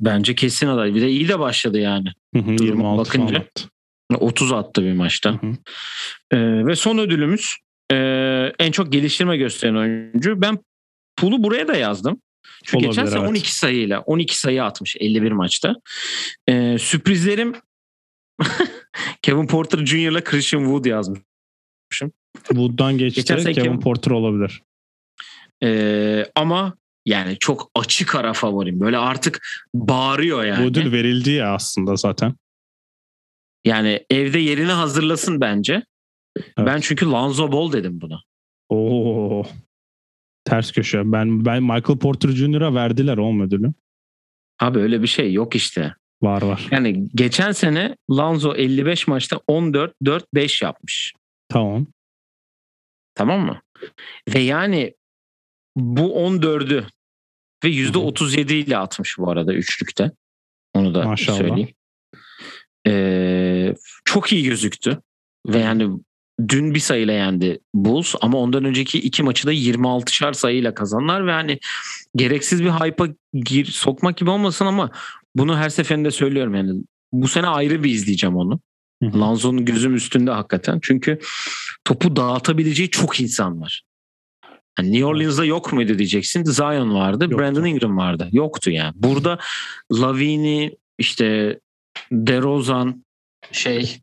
[0.00, 0.94] bence kesin aday.
[0.94, 2.08] Bir de iyi de başladı yani.
[2.34, 3.38] Hı hı, Duruma 26 falan bakınca.
[3.38, 3.68] attı.
[4.14, 5.32] 30 attı bir maçta.
[5.32, 5.52] Hı hı.
[6.36, 7.56] E, ve son ödülümüz
[7.92, 7.96] e,
[8.58, 10.42] en çok geliştirme gösteren oyuncu.
[10.42, 10.58] Ben
[11.16, 12.22] Pool'u buraya da yazdım.
[12.64, 13.30] Çünkü Olabilir, geçen sene evet.
[13.30, 15.74] 12 sayıyla 12 sayı atmış 51 maçta.
[16.46, 17.54] E, sürprizlerim
[19.22, 19.94] Kevin Porter Jr.
[19.94, 21.20] ile Christian Wood yazmış.
[22.48, 23.20] Wood'dan geçti.
[23.20, 24.62] Geçen Kevin Kevin- Porter olabilir.
[25.62, 26.76] Ee, ama
[27.06, 28.80] yani çok açık ara favorim.
[28.80, 30.64] Böyle artık bağırıyor yani.
[30.64, 32.34] Bu ödül verildi ya aslında zaten.
[33.64, 35.82] Yani evde yerini hazırlasın bence.
[36.58, 38.22] Ben çünkü Lonzo Ball dedim buna.
[38.68, 39.44] Oo.
[40.44, 41.12] Ters köşe.
[41.12, 43.72] Ben ben Michael Porter Jr.'a verdiler o ödülü.
[44.60, 45.94] Abi öyle bir şey yok işte.
[46.22, 46.68] Var var.
[46.70, 51.12] Yani geçen sene Lonzo 55 maçta 14 4 5 yapmış.
[51.48, 51.86] Tamam.
[53.14, 53.62] Tamam mı?
[54.34, 54.94] Ve yani
[55.76, 56.84] bu 14'ü
[57.64, 60.10] ve %37 ile atmış bu arada üçlükte.
[60.74, 61.38] Onu da Maşallah.
[61.38, 61.74] söyleyeyim.
[62.86, 63.74] Ee,
[64.04, 65.02] çok iyi gözüktü.
[65.46, 65.90] Ve yani
[66.48, 71.32] dün bir sayıyla yendi Bulls ama ondan önceki iki maçı da 26'şar sayıyla kazanlar ve
[71.32, 71.58] hani
[72.16, 74.90] gereksiz bir hype'a gir, sokmak gibi olmasın ama
[75.36, 76.82] bunu her seferinde söylüyorum yani
[77.12, 78.60] bu sene ayrı bir izleyeceğim onu.
[79.02, 80.78] Lonzo'nun gözüm üstünde hakikaten.
[80.82, 81.18] Çünkü
[81.84, 83.82] topu dağıtabileceği çok insan var.
[84.76, 86.44] Hani New Orleans'da yok muydu diyeceksin.
[86.44, 87.38] Zion vardı, Yoktu.
[87.38, 88.28] Brandon Ingram vardı.
[88.32, 88.92] Yoktu yani.
[88.96, 89.38] Burada
[89.92, 91.58] Lavini, işte
[92.12, 93.04] DeRozan,
[93.52, 93.96] şey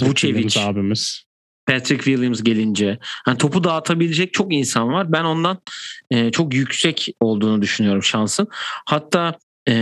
[0.00, 0.60] Vucevic.
[0.60, 1.27] Abimiz.
[1.68, 5.12] Patrick Williams gelince hani topu dağıtabilecek çok insan var.
[5.12, 5.58] Ben ondan
[6.10, 8.48] e, çok yüksek olduğunu düşünüyorum şansın.
[8.86, 9.38] Hatta
[9.68, 9.74] e,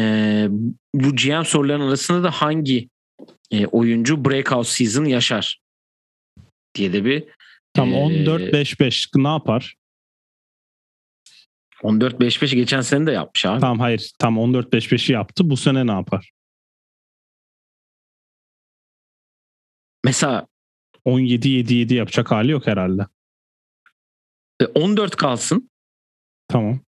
[0.95, 2.89] bu GM soruların arasında da hangi
[3.51, 5.61] e, oyuncu breakout season yaşar
[6.75, 7.25] diye de bir
[7.75, 9.75] Tam Ee, 14-5-5 ne yapar?
[11.83, 13.61] 14-5-5 geçen sene de yapmış abi.
[13.61, 14.13] Tam hayır.
[14.19, 15.51] Tam 14-5-5'i yaptı.
[15.51, 16.31] Bu sene ne yapar?
[20.05, 20.47] Mesela
[21.07, 23.07] 17-7-7 yapacak hali yok herhalde.
[24.61, 25.71] e, 14 kalsın
[26.49, 26.81] Tamam.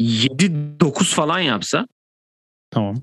[0.00, 1.88] 7-9 falan yapsa
[2.70, 2.96] Tamam.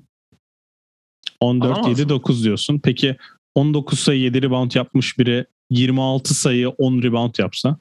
[1.40, 1.92] Alamaz mı?
[1.92, 2.80] 14-7-9 diyorsun.
[2.84, 3.16] Peki
[3.54, 7.78] 19 sayı 7 rebound yapmış biri 26 sayı 10 rebound yapsa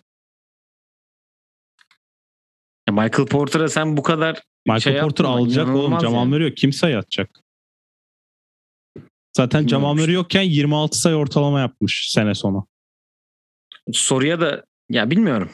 [2.87, 5.99] e, Michael Porter'a sen bu kadar Michael Şey Porter alacak oğlum.
[5.99, 6.43] Jamal yani.
[6.43, 6.57] Yok.
[6.57, 7.44] Kim sayı atacak?
[9.37, 9.65] Zaten.
[9.81, 12.67] Murray yokken 26 sayı ortalama yapmış sene sonu.
[13.93, 15.49] soruya da ya bilmiyorum.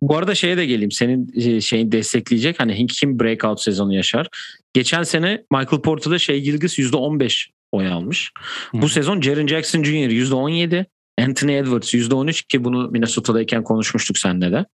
[0.00, 0.90] Bu arada şeye de geleyim.
[0.90, 2.60] Senin e, şeyin destekleyecek.
[2.60, 4.28] Hani kim breakout sezonu yaşar?
[4.72, 8.32] Geçen sene Michael Porter'da şey Gilgis %15 oy almış.
[8.70, 8.82] Hı.
[8.82, 10.10] Bu sezon Jaren Jackson Jr.
[10.10, 10.86] %17.
[11.20, 14.66] Anthony Edwards %13 ki bunu Minnesota'dayken konuşmuştuk seninle de.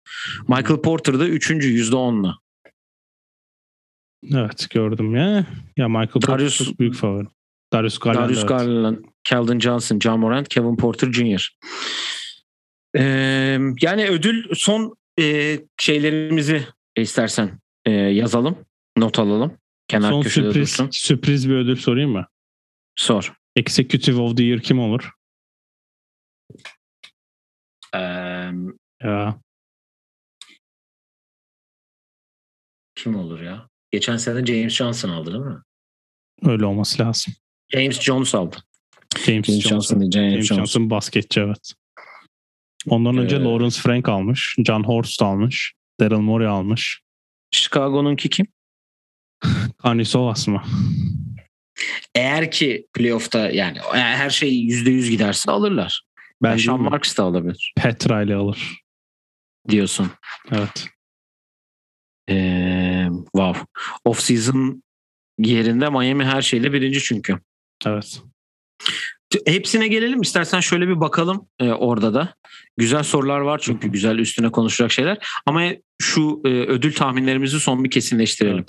[0.49, 1.51] Michael Porter'da 3.
[1.51, 2.39] %10'la.
[4.35, 5.47] Evet gördüm ya.
[5.77, 7.27] Ya Michael Porter Darius- çok büyük favori.
[7.73, 8.25] Darius Garland.
[8.25, 8.49] Darius evet.
[8.49, 11.51] Garland, Keldon Johnson, John Morant, Kevin Porter Jr.
[12.99, 18.59] Ee, yani ödül son e, şeylerimizi istersen e, yazalım,
[18.97, 19.59] not alalım.
[19.89, 20.89] Kenar Son sürpriz, dursun.
[20.93, 22.27] sürpriz bir ödül sorayım mı?
[22.97, 23.33] Sor.
[23.57, 25.11] Executive of the Year kim olur?
[27.95, 27.99] Ee,
[29.03, 29.41] Ya
[32.95, 33.69] kim olur ya?
[33.91, 35.63] Geçen sene James Johnson aldı değil mi?
[36.43, 37.35] öyle olması lazım.
[37.73, 38.57] James Jones aldı.
[39.27, 39.71] James, James Johnson.
[40.01, 40.57] Johnson James, James Johnson.
[40.57, 41.73] Johnson basketçi evet.
[42.89, 44.57] Ondan önce Ee, Lawrence Frank almış.
[44.67, 45.75] John Horst almış.
[46.01, 47.01] Daryl Morey almış.
[47.51, 48.47] Chicago'nunki kim?
[49.79, 50.63] Karnisovas mı?
[52.15, 56.03] Eğer ki playoff'ta yani her şey %100 giderse alırlar.
[56.43, 56.83] Ben Ben Sean?
[56.83, 58.81] Marks da alabilir Petra ile alır.
[59.69, 60.11] diyorsun.
[60.53, 60.87] Evet.
[62.31, 63.61] Ee, wow.
[64.05, 64.83] Off season
[65.39, 67.39] yerinde Miami her şeyle birinci çünkü.
[67.87, 68.23] Evet.
[69.47, 72.35] Hepsine gelelim istersen şöyle bir bakalım e, orada da.
[72.77, 75.27] Güzel sorular var çünkü güzel üstüne konuşacak şeyler.
[75.47, 75.71] Ama
[76.03, 78.65] şu e, ödül tahminlerimizi son bir kesinleştirelim.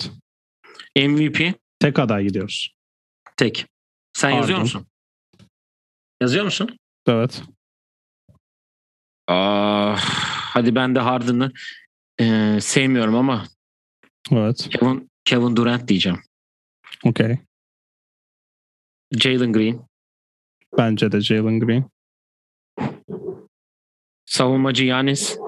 [0.96, 1.08] evet.
[1.10, 2.74] MVP Tek aday gidiyoruz.
[3.36, 3.66] tek.
[4.12, 4.60] Sen yazıyor Harden.
[4.62, 4.86] musun?
[6.22, 6.78] Yazıyor musun?
[7.06, 7.42] Evet.
[9.28, 9.96] Aa,
[10.52, 11.52] hadi ben de Harden'ı
[12.20, 13.44] e, sevmiyorum ama
[14.32, 14.68] Evet.
[14.70, 16.18] Kevin, Kevin Durant diyeceğim.
[17.04, 17.38] Okey.
[19.12, 19.88] Jalen Green.
[20.78, 21.90] Bence de Jalen Green.
[24.26, 25.38] Savunmacı Yanis.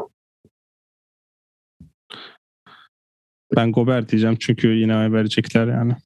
[3.57, 5.97] Ben Gobert diyeceğim çünkü yine verecekler yani.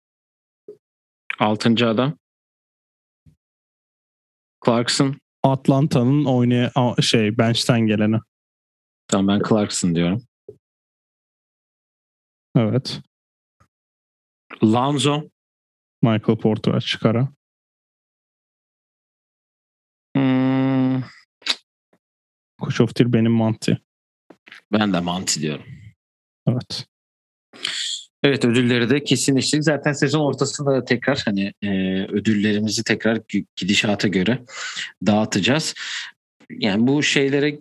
[1.39, 2.19] Altıncı adam.
[4.65, 5.17] Clarkson.
[5.43, 8.17] Atlanta'nın oynaya şey bench'ten geleni.
[9.09, 10.23] Tamam ben Clarkson diyorum.
[12.57, 13.01] Evet.
[14.65, 15.23] Lonzo.
[16.03, 17.29] Michael Porter açık ara.
[20.17, 21.03] Hmm,
[22.65, 23.73] Coach of Year benim Monty.
[24.73, 25.65] ben de Manti diyorum.
[26.49, 26.87] Evet.
[28.23, 29.65] Evet ödülleri de kesinleştirdik.
[29.65, 31.69] Zaten sezon ortasında da tekrar hani e,
[32.05, 33.21] ödüllerimizi tekrar
[33.57, 34.45] gidişata göre
[35.07, 35.75] dağıtacağız.
[36.51, 37.59] Yani bu şeylere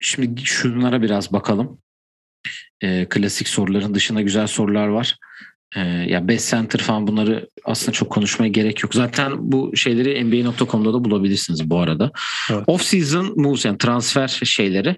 [0.00, 1.78] şimdi şunlara biraz bakalım.
[2.80, 5.18] E, klasik soruların dışında güzel sorular var.
[5.76, 8.94] E, ya best center falan bunları aslında çok konuşmaya gerek yok.
[8.94, 12.10] Zaten bu şeyleri nba.com'da da bulabilirsiniz bu arada.
[12.50, 12.64] Evet.
[12.66, 14.96] Off season moves yani transfer şeyleri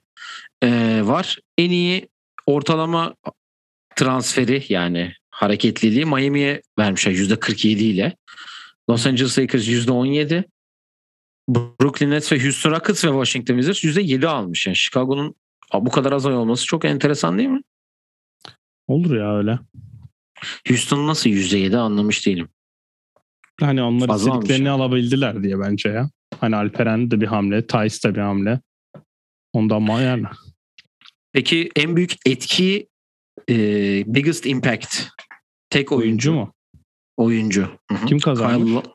[0.62, 1.38] e, var.
[1.58, 2.08] En iyi
[2.46, 3.14] ortalama
[3.96, 8.16] transferi yani hareketliliği Miami'ye vermişler %47 ile.
[8.90, 10.44] Los Angeles Lakers %17.
[11.48, 14.66] Brooklyn Nets ve Houston Rockets ve Washington Wizards %7 almış.
[14.66, 15.34] Yani Chicago'nun
[15.74, 17.60] bu kadar az ay olması çok enteresan değil mi?
[18.88, 19.58] Olur ya öyle.
[20.68, 22.48] Houston nasıl %7 anlamış değilim.
[23.60, 26.10] Hani onları Fazla istediklerini alabildiler diye bence ya.
[26.40, 28.60] Hani Alperen de bir hamle, Thais de bir hamle.
[29.52, 30.24] Ondan mı yani?
[31.32, 32.88] Peki en büyük etki
[33.50, 33.54] e,
[34.06, 35.02] biggest impact
[35.70, 36.54] tek oyuncu, Oyuncu mu?
[37.16, 37.68] Oyuncu.
[38.06, 38.82] Kim kazanmış?
[38.82, 38.92] Kyle,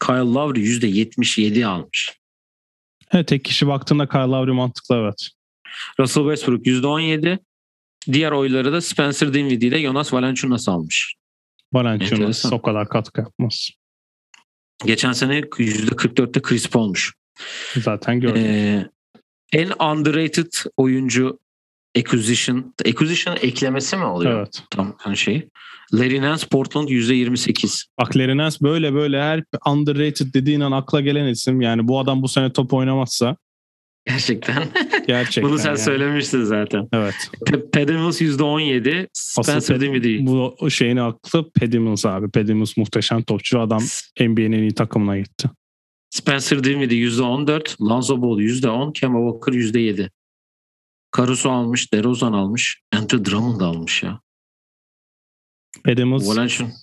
[0.00, 2.18] Kyle Lowry %77 almış.
[3.08, 5.28] He, tek kişi baktığında Kyle Lowry mantıklı evet.
[6.00, 7.38] Russell Westbrook %17.
[8.12, 11.14] Diğer oyları da Spencer Dinwiddie ile Jonas Valanciunas almış.
[11.72, 13.70] Valanciunas o kadar katkı yapmaz.
[14.86, 17.14] Geçen sene %44'te Chris Paul'muş.
[17.76, 18.42] Zaten gördük.
[18.46, 18.86] Ee,
[19.52, 21.38] en underrated oyuncu
[21.98, 22.74] acquisition.
[22.86, 24.38] Acquisition eklemesi mi oluyor?
[24.38, 24.62] evet.
[24.70, 25.48] Tam hani şey.
[25.94, 27.84] Larry Nance Portland %28.
[28.00, 31.60] Bak Larry Nance böyle böyle her underrated dediğin an akla gelen isim.
[31.60, 33.36] Yani bu adam bu sene top oynamazsa
[34.06, 34.68] Gerçekten.
[35.06, 35.50] gerçekten.
[35.50, 35.78] Bunu sen yani.
[35.78, 36.88] söylemiştin zaten.
[36.92, 37.14] Evet.
[37.46, 39.08] Pe- Pat Mills %17.
[39.12, 40.26] Spencer Asıl Dinwiddie.
[40.26, 42.30] Bu şeyin aklı Paddy Mills abi.
[42.30, 43.60] Paddy Mills muhteşem topçu.
[43.60, 43.82] Adam
[44.20, 45.50] NBA'nin en iyi takımına gitti.
[46.10, 47.76] Spencer Dinwiddie %14.
[47.80, 48.92] Lonzo Ball %10.
[48.92, 50.10] Kemba Walker %7.
[51.16, 51.92] Caruso almış.
[51.92, 52.80] DeRozan almış.
[52.92, 54.20] Andre Drummond almış ya.
[55.84, 56.81] Paddy Mills Valanciunas.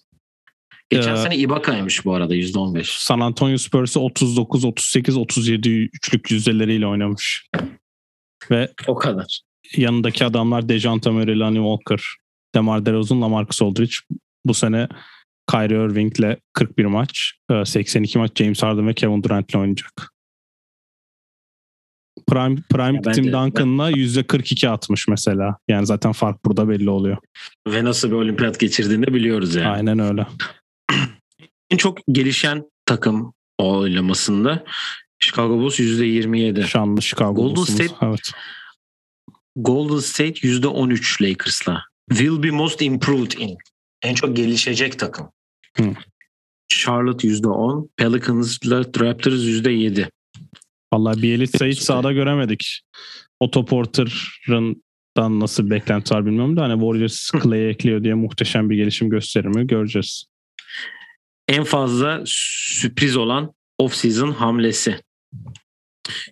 [0.90, 2.84] Geçen Ee, sene Ibaka'ymış bu arada %15.
[3.00, 7.48] San Antonio Spurs'ı 39, 38, 37 üçlük yüzdeleriyle oynamış.
[8.52, 9.42] Ve O kadar.
[9.78, 12.06] yanındaki adamlar Dejante Murray, Lonnie Walker,
[12.56, 13.94] DeMar DeRozan, LaMarcus Aldridge.
[14.46, 14.88] Bu sene
[15.52, 20.14] Kyrie Irving'le 41 maç, e, 82 maç James Harden ve Kevin Durant'le oynayacak.
[22.28, 25.58] Prime, Prime Ya Tim de- Duncan'la %42 atmış mesela.
[25.68, 27.18] Yani zaten fark burada belli oluyor.
[27.68, 29.68] Ve nasıl bir olimpiyat geçirdiğini biliyoruz yani.
[29.68, 30.28] Aynen öyle.
[31.72, 34.64] En çok gelişen takım oylamasında
[35.20, 36.68] Chicago Bulls %27.
[36.68, 37.82] Şanlı Chicago Golden Bulls'umuz.
[37.82, 38.32] State- Evet.
[39.56, 41.84] Golden State %13 Lakers'la.
[42.10, 43.58] Will be most improved in.
[44.02, 45.28] En çok gelişecek takım.
[45.78, 45.94] Hı.
[46.68, 47.90] Charlotte %10.
[47.98, 50.10] Pelicans'la Raptors %7.
[50.94, 52.82] Vallahi Bielitsa'yı hiç sahada göremedik.
[53.40, 54.84] Otto Porter'ın
[55.18, 59.68] nasıl beklenti var bilmiyorum da hani Warriors Clay'e ekliyor diye muhteşem bir gelişim gösterir mi
[59.68, 60.26] göreceğiz.
[61.50, 65.00] En fazla sürpriz olan off-season hamlesi.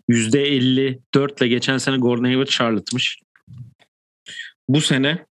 [0.10, 3.20] %54 ile geçen sene Gordon Hayward Charlotte'mış.
[4.70, 5.26] Bu sene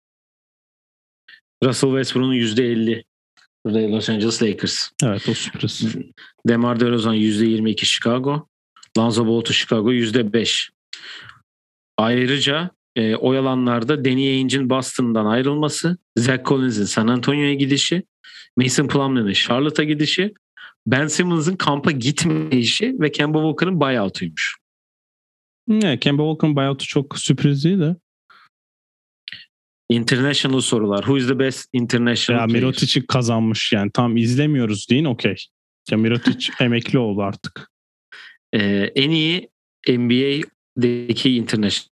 [1.63, 3.03] Russell Westbrook'un %50
[3.65, 4.89] Los Angeles Lakers.
[5.03, 5.95] Evet o sürpriz.
[6.47, 8.47] Demar DeRozan %22 Chicago.
[8.97, 10.69] Lonzo Ball'u Chicago %5.
[11.97, 18.03] Ayrıca e, oyalanlarda Danny Ainge'in Boston'dan ayrılması, Zach Collins'in San Antonio'ya gidişi,
[18.57, 20.33] Mason Plumlee'nin Charlotte'a gidişi,
[20.87, 24.55] Ben Simmons'ın kampa gitmeyişi ve Kemba Walker'ın buyout'uymuş.
[25.67, 27.95] Ne, Kemba Walker'ın buyout'u çok sürpriz değil de.
[29.89, 30.99] International sorular.
[30.99, 32.45] Who is the best international ya?
[32.45, 33.91] Mirotic'i kazanmış yani.
[33.91, 35.35] Tam izlemiyoruz deyin okey.
[35.91, 37.71] Ya Mirotic emekli oldu artık.
[38.53, 39.49] Ee, en iyi
[39.89, 41.92] NBA'deki international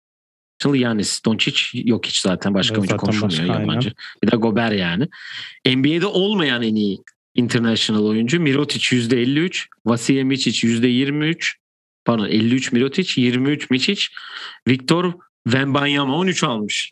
[0.66, 3.94] Yanis Doncic yok hiç zaten başka Evet, oyuncu konuşulmuyor başka, yabancı.
[4.24, 5.08] Bir de Gober yani.
[5.66, 7.00] NBA'de olmayan en iyi
[7.36, 11.54] international oyuncu Mirotic %53, Vasilya Micic %23,
[12.06, 14.06] pardon 53 Mirotic, 23 Micic,
[14.68, 16.92] Victor Wembanyama 13 almış.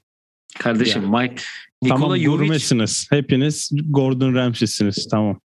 [0.60, 1.44] Kardeşim Mike
[1.82, 3.08] Nikola tamam Jovic gurmesiniz.
[3.10, 5.08] Hepiniz Gordon Ramsay'siniz.
[5.12, 5.40] Tamam.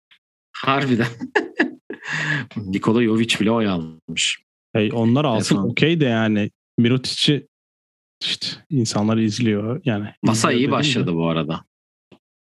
[0.51, 1.07] harbiden.
[2.57, 4.39] Nikola Jovic bile oy almış.
[4.73, 7.47] Hey, onlar alsın okey de yani Mirotic'i
[8.21, 9.81] işte insanlar izliyor.
[9.85, 11.63] Yani izliyor iyi başladı bu arada.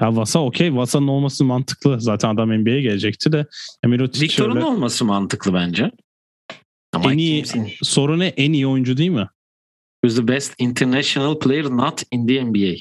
[0.03, 0.75] Ya Vasa okey.
[0.77, 2.01] Vasa'nın olması mantıklı.
[2.01, 3.47] Zaten adam NBA'ye gelecekti de.
[3.85, 5.91] Mirotic Victor'un öyle- olması mantıklı bence.
[6.93, 9.29] Ama En iyi- James'in sorunu en iyi oyuncu değil mi?
[10.05, 12.75] who's the best international player not in the NBA.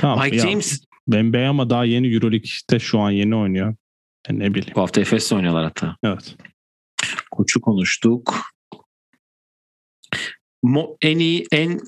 [0.00, 0.24] Tamam.
[0.24, 3.74] Mike ya, James Bembey ama daha yeni Euroleague'de şu an yeni oynuyor.
[4.28, 4.72] Ben ne bileyim.
[4.76, 5.96] bu hafta Efes'te oynuyorlar hatta.
[6.04, 6.36] Evet.
[7.30, 8.40] Koçu konuştuk.
[10.62, 11.80] Mo, en iyi en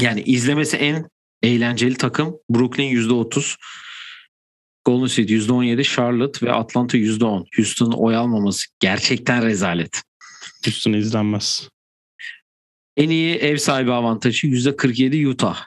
[0.00, 1.08] yani izlemesi en
[1.42, 3.56] eğlenceli takım Brooklyn %30.
[4.84, 7.46] Golden State %17, Charlotte ve Atlanta %10.
[7.56, 10.02] Houston'ın oy almaması gerçekten rezalet.
[10.66, 11.68] Üstüne izlenmez.
[12.96, 15.64] En iyi ev sahibi avantajı %47 Utah.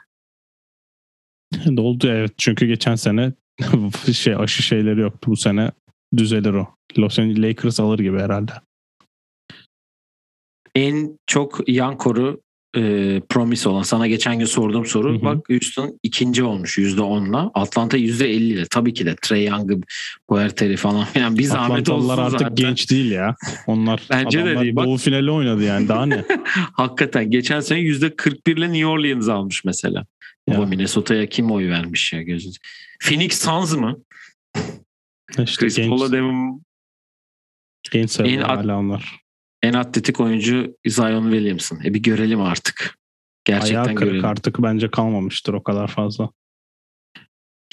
[1.66, 2.32] Doldu evet.
[2.38, 3.32] Çünkü geçen sene
[4.12, 5.30] şey aşı şeyleri yoktu.
[5.30, 5.72] Bu sene
[6.16, 6.74] düzelir o.
[6.98, 8.52] Los Angeles Lakers alır gibi herhalde.
[10.74, 12.40] En çok yan koru
[12.78, 15.22] e, promise olan sana geçen gün sorduğum soru Hı hı.
[15.24, 19.80] bak Houston ikinci olmuş %10'la Atlanta %50 ile tabii ki de Trey Young'ı
[20.28, 22.54] Puerteri falan filan bir zahmet olsun artık zaten.
[22.54, 23.36] genç değil ya.
[23.66, 24.86] Onlar Bence de değil, bak.
[24.86, 25.88] Doğu finali oynadı yani.
[25.88, 26.24] Daha ne?
[26.72, 30.06] Hakikaten geçen sene %41 ile New Orleans almış mesela.
[30.48, 30.60] Ya.
[30.60, 32.56] Minnesota'ya kim oy vermiş ya gözünüz.
[33.00, 33.96] Phoenix Suns mı?
[35.38, 36.62] İşte Chris genç, Paul'a demin
[37.92, 39.20] genç sayılır En at- hala onlar.
[39.62, 41.80] En atletik oyuncu Zion Williamson.
[41.84, 42.98] E bir görelim artık.
[43.44, 44.24] Gerçekten Ayağı kırık görelim.
[44.24, 46.30] artık bence kalmamıştır o kadar fazla.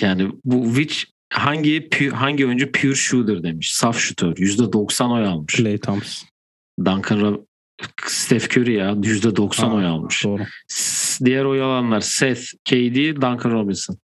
[0.01, 3.73] Yani bu which hangi hangi oyuncu pure shooter demiş.
[3.75, 4.35] Saf şutör.
[4.37, 5.55] %90 oy almış.
[5.55, 6.29] Clay Thompson.
[6.79, 7.45] Duncan Rob-
[8.05, 10.23] Steph Curry ya %90 Ha, oy almış.
[10.23, 10.43] Doğru.
[11.25, 13.97] Diğer oy alanlar Seth, KD, Duncan Robinson.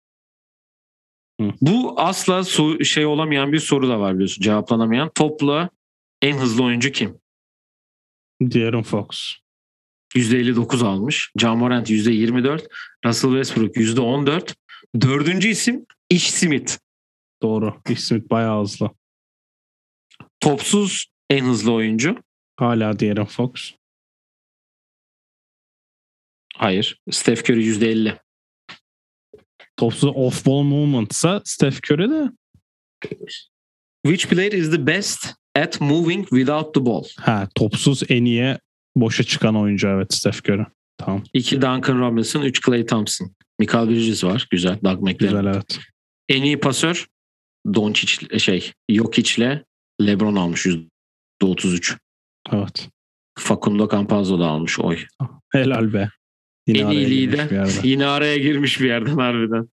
[1.41, 1.51] Hı.
[1.61, 5.11] Bu asla so- şey olamayan bir soru da var biliyorsun cevaplanamayan.
[5.15, 5.69] Topla
[6.21, 7.17] en hızlı oyuncu kim?
[8.41, 9.35] De'Aaron Fox.
[10.15, 11.31] %59 almış.
[11.39, 12.67] Ja Morant %24.
[13.05, 14.55] Russell Westbrook %14.
[15.01, 16.77] Dördüncü isim Ish Smith.
[17.41, 17.81] Doğru.
[17.89, 18.89] Ish Smith bayağı hızlı.
[20.39, 22.23] Topsuz en hızlı oyuncu.
[22.55, 23.71] Hala De'Aaron Fox.
[26.55, 27.01] Hayır.
[27.11, 28.19] Steph Curry %50.
[29.77, 32.31] Topsuz off-ball movement'sa Steph Curry de
[34.05, 37.03] Which player is the best at moving without the ball?
[37.19, 38.57] ha topsuz en iyi
[38.95, 40.65] boşa çıkan oyuncu evet Steph Curry.
[40.97, 41.23] Tamam.
[41.33, 43.31] 2 Duncan Robinson, 3 Clay Thompson.
[43.59, 44.47] Michael Bridges var.
[44.51, 44.79] Güzel.
[44.83, 45.17] Doug McLaren.
[45.17, 45.79] Güzel evet.
[46.29, 47.07] En iyi pasör
[47.73, 49.63] Doncic şey Jokic'le
[50.01, 50.67] LeBron almış
[51.43, 51.97] %33.
[52.53, 52.89] Evet.
[53.39, 54.97] Facundo Campazzo da almış oy.
[55.49, 56.09] Helal be.
[56.67, 57.47] Yine en iyi lider
[57.83, 59.69] yine araya girmiş bir yerden harbiden.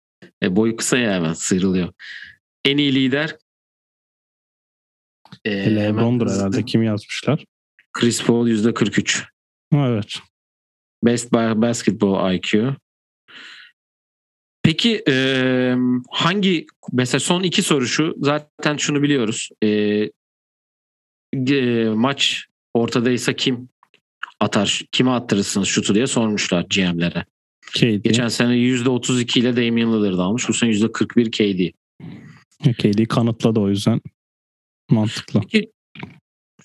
[0.42, 1.92] E, boyu kısa ya hemen sıyrılıyor.
[2.64, 3.36] En iyi lider
[5.44, 6.64] e, hemen LeBron'dur herhalde.
[6.64, 7.44] Kim yazmışlar?
[7.92, 9.22] Chris Paul %43.
[9.72, 10.18] Ha, evet.
[11.04, 12.76] Best ba- Basketball IQ.
[14.62, 15.74] Peki e,
[16.10, 19.48] hangi mesela son iki soru şu zaten şunu biliyoruz.
[19.62, 19.68] E,
[21.48, 23.68] e, maç ortadaysa kim
[24.40, 27.24] atar kime attırırsınız şutu diye sormuşlar GM'lere.
[27.74, 28.04] KD.
[28.04, 30.48] Geçen sene %32 ile Damian Lillard almış.
[30.48, 31.72] Bu sene %41 KD.
[32.78, 34.00] KD kanıtladı o yüzden.
[34.92, 35.40] Mantıklı.
[35.40, 35.72] Peki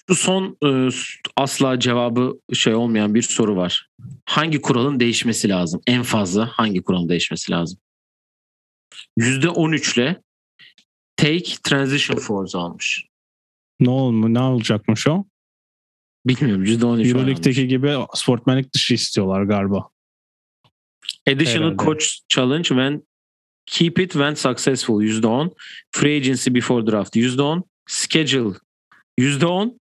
[0.10, 0.90] Şu son e,
[1.36, 3.90] asla cevabı şey olmayan bir soru var.
[4.26, 5.82] Hangi kuralın değişmesi lazım?
[5.88, 7.80] En fazla hangi kuralın değişmesi lazım?
[9.18, 10.22] %13 ile
[11.18, 13.06] Take Transition Force almış.
[13.80, 15.26] Ne olmu ne olacakmış o?
[16.26, 19.90] Bilmiyorum %13 Euroleague'deki gibi sportmenlik dışı istiyorlar galiba.
[21.28, 21.84] Additional Herhalde.
[21.84, 23.08] Coach Challenge when
[23.68, 25.52] Keep it when successful %10.
[25.92, 27.64] Free agency before draft %10.
[27.88, 28.56] Schedule
[29.20, 29.78] %10.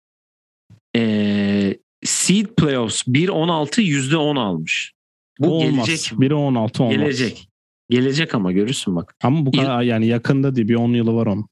[0.97, 4.93] Ee, seed playoffs 1-16 %10 almış.
[5.41, 5.87] Bu Bu olmaz.
[5.87, 6.21] gelecek.
[6.21, 6.97] Biri 16 olmaz.
[6.97, 7.49] Gelecek.
[7.91, 9.15] Gelecek ama görürsün bak.
[9.23, 11.49] Ama bu kadar yani yakında değil bir 10 yılı var onun.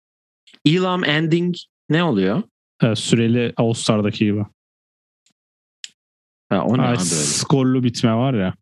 [0.64, 1.54] Elam ending
[1.88, 2.42] ne oluyor?
[2.82, 4.44] Evet, süreli All-Star'daki gibi.
[6.48, 6.98] Ha, o ne öyle?
[6.98, 8.54] skorlu bitme var ya.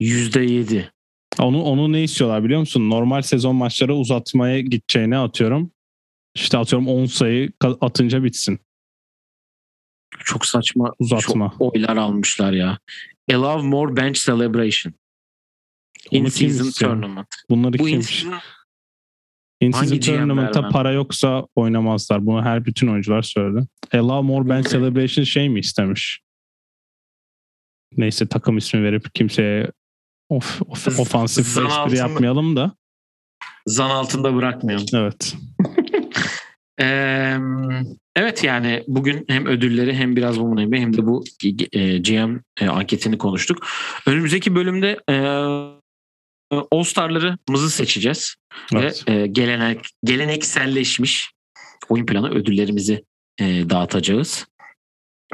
[0.00, 0.90] %7.
[1.38, 2.90] Onu onu ne istiyorlar biliyor musun?
[2.90, 5.70] Normal sezon maçları uzatmaya gideceğini atıyorum.
[6.34, 8.58] İşte atıyorum 10 sayı atınca bitsin.
[10.24, 11.50] Çok saçma Uzatma.
[11.58, 12.78] çok oylar almışlar ya.
[13.32, 14.94] Allow more bench celebration.
[16.10, 17.26] In Onu kim season tournament.
[17.50, 18.02] Bunları Bu in kim?
[18.02, 18.40] season
[19.60, 22.26] In season tournament'a para yoksa oynamazlar.
[22.26, 23.66] Bunu her bütün oyuncular söyledi.
[23.92, 26.20] Allow more bench celebration şey mi istemiş?
[27.96, 29.70] Neyse takım ismi verip kimseye
[30.28, 32.72] of, of, ofansif espri yapmayalım da.
[33.66, 34.86] zan altında bırakmayalım.
[34.94, 35.36] Evet.
[36.80, 37.36] Ee,
[38.16, 41.24] evet yani bugün hem ödülleri hem biraz bu hem hem de bu
[41.72, 43.66] e, GM e, anketini konuştuk.
[44.06, 45.14] Önümüzdeki bölümde e,
[46.72, 48.34] All Star'larımızı seçeceğiz.
[48.74, 49.04] evet.
[49.08, 51.30] Ve e, gelenek, gelenekselleşmiş
[51.88, 53.04] oyun planı ödüllerimizi
[53.40, 54.46] e, dağıtacağız.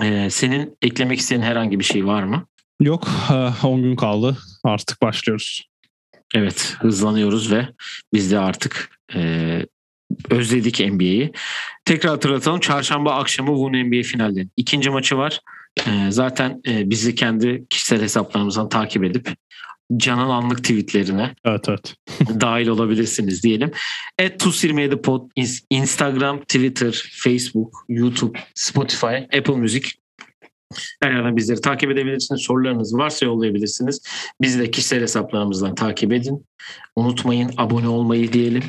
[0.03, 2.47] E, senin eklemek istediğin herhangi bir şey var mı?
[2.81, 4.37] Yok eh, 10 gün kaldı.
[4.65, 5.63] Artık başlıyoruz.
[6.35, 7.69] Evet hızlanıyoruz ve
[8.13, 9.67] biz de artık e,
[10.31, 11.33] özledik NBA'yi.
[11.85, 14.47] Tekrar hatırlatalım çarşamba akşamı Woon NBA finalde.
[14.57, 15.41] İkinci maçı var.
[15.87, 19.29] E, zaten e, bizi kendi kişisel hesaplarımızdan takip edip
[19.97, 21.95] Canan Anlık tweetlerine Evet evet.
[22.41, 23.71] dahil olabilirsiniz diyelim.
[24.19, 29.89] Et Tuz27 Pod, Ins- Instagram, Twitter, Facebook, YouTube, Spotify, Apple Music.
[31.03, 32.43] Her yerden bizleri takip edebilirsiniz.
[32.43, 34.03] Sorularınız varsa yollayabilirsiniz.
[34.41, 36.47] Bizi de kişisel hesaplarımızdan takip edin.
[36.97, 38.65] Unutmayın abone olmayı diyelim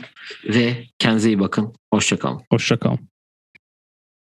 [0.45, 1.73] ve kendinize iyi bakın.
[1.93, 2.41] Hoşçakalın.
[2.51, 2.99] Hoşçakalın.